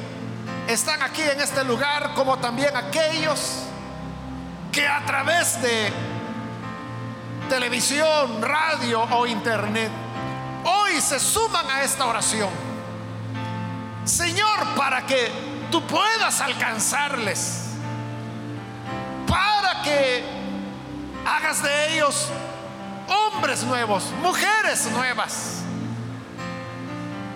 están 0.68 1.02
aquí 1.02 1.22
en 1.22 1.40
este 1.40 1.64
lugar, 1.64 2.16
como 2.16 2.38
también 2.40 2.76
aquellos 2.76 3.64
que 4.74 4.86
a 4.86 5.06
través 5.06 5.62
de 5.62 5.94
televisión, 7.50 8.42
radio 8.42 9.04
o 9.04 9.26
internet 9.26 9.90
hoy 10.66 11.00
se 11.00 11.18
suman 11.18 11.70
a 11.72 11.84
esta 11.84 12.06
oración. 12.06 12.67
Señor, 14.08 14.76
para 14.78 15.06
que 15.06 15.30
tú 15.70 15.86
puedas 15.86 16.40
alcanzarles, 16.40 17.66
para 19.28 19.82
que 19.82 20.24
hagas 21.26 21.62
de 21.62 21.94
ellos 21.94 22.30
hombres 23.08 23.64
nuevos, 23.64 24.06
mujeres 24.22 24.90
nuevas, 24.92 25.62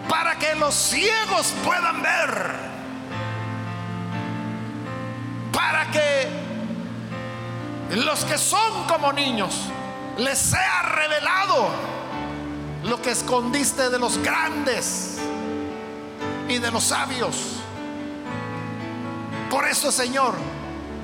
para 0.08 0.38
que 0.38 0.56
los 0.56 0.74
ciegos 0.74 1.54
puedan 1.66 2.02
ver, 2.02 2.56
para 5.52 5.92
que 5.92 6.30
los 7.98 8.24
que 8.24 8.38
son 8.38 8.86
como 8.88 9.12
niños 9.12 9.54
les 10.18 10.38
sea 10.38 10.84
revelado 10.84 11.70
lo 12.84 13.02
que 13.02 13.12
escondiste 13.12 13.90
de 13.90 14.00
los 14.00 14.18
grandes 14.20 15.20
y 16.52 16.60
de 16.60 16.70
los 16.72 16.84
sabios. 16.84 17.36
Por 19.50 19.68
eso, 19.68 19.92
Señor, 19.92 20.36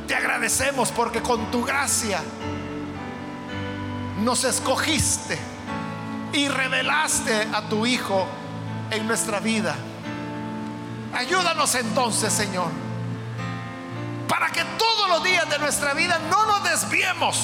te 0.07 0.15
agradecemos 0.15 0.91
porque 0.91 1.21
con 1.21 1.49
tu 1.51 1.63
gracia 1.63 2.21
nos 4.23 4.43
escogiste 4.43 5.39
y 6.33 6.47
revelaste 6.49 7.47
a 7.53 7.61
tu 7.69 7.85
Hijo 7.85 8.27
en 8.91 9.07
nuestra 9.07 9.39
vida. 9.39 9.75
Ayúdanos 11.13 11.75
entonces, 11.75 12.33
Señor, 12.33 12.69
para 14.27 14.49
que 14.49 14.63
todos 14.77 15.09
los 15.09 15.23
días 15.23 15.49
de 15.49 15.59
nuestra 15.59 15.93
vida 15.93 16.19
no 16.29 16.45
nos 16.45 16.63
desviemos 16.63 17.41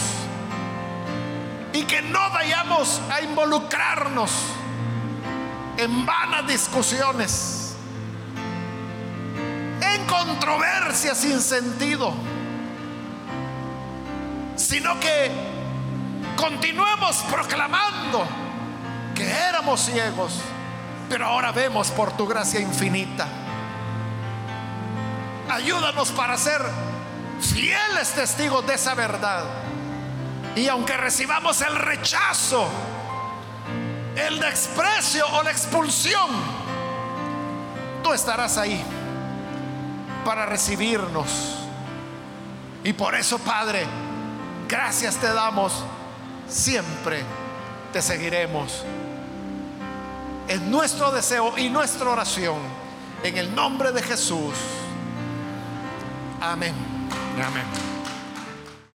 y 1.72 1.84
que 1.84 2.02
no 2.02 2.30
vayamos 2.32 3.02
a 3.10 3.22
involucrarnos 3.22 4.32
en 5.78 6.06
vanas 6.06 6.48
discusiones, 6.48 7.63
en 9.94 10.06
controversias 10.06 11.18
sin 11.18 11.40
sentido, 11.42 12.14
sino 14.56 15.00
que 15.00 15.32
continuemos 16.36 17.18
proclamando 17.30 18.26
que 19.14 19.30
éramos 19.30 19.82
ciegos, 19.82 20.40
pero 21.10 21.26
ahora 21.26 21.52
vemos 21.52 21.92
por 21.92 22.16
tu 22.18 22.28
gracia 22.28 22.60
infinita. 22.60 23.28
Ayúdanos 25.50 26.10
para 26.12 26.38
ser 26.38 26.62
fieles 27.40 28.14
testigos 28.14 28.66
de 28.66 28.74
esa 28.74 28.96
verdad. 28.96 29.44
Y 30.56 30.68
aunque 30.68 30.96
recibamos 30.98 31.62
el 31.62 31.76
rechazo, 31.76 32.68
el 34.16 34.40
desprecio 34.40 35.26
o 35.34 35.44
la 35.44 35.52
expulsión, 35.52 36.30
tú 38.04 38.14
estarás 38.14 38.58
ahí 38.58 38.84
para 40.24 40.46
recibirnos. 40.46 41.56
Y 42.84 42.94
por 42.94 43.16
eso, 43.16 43.40
Padre, 43.40 43.86
gracias 44.68 45.16
te 45.18 45.32
damos. 45.32 45.84
Siempre 46.48 47.24
te 47.92 48.02
seguiremos. 48.02 48.84
Es 50.48 50.62
nuestro 50.62 51.12
deseo 51.12 51.58
y 51.58 51.70
nuestra 51.70 52.10
oración 52.10 52.58
en 53.24 53.38
el 53.38 53.56
nombre 53.56 53.92
de 53.92 54.02
Jesús. 54.02 54.54
Amén. 56.42 56.74
Amén. 57.42 57.93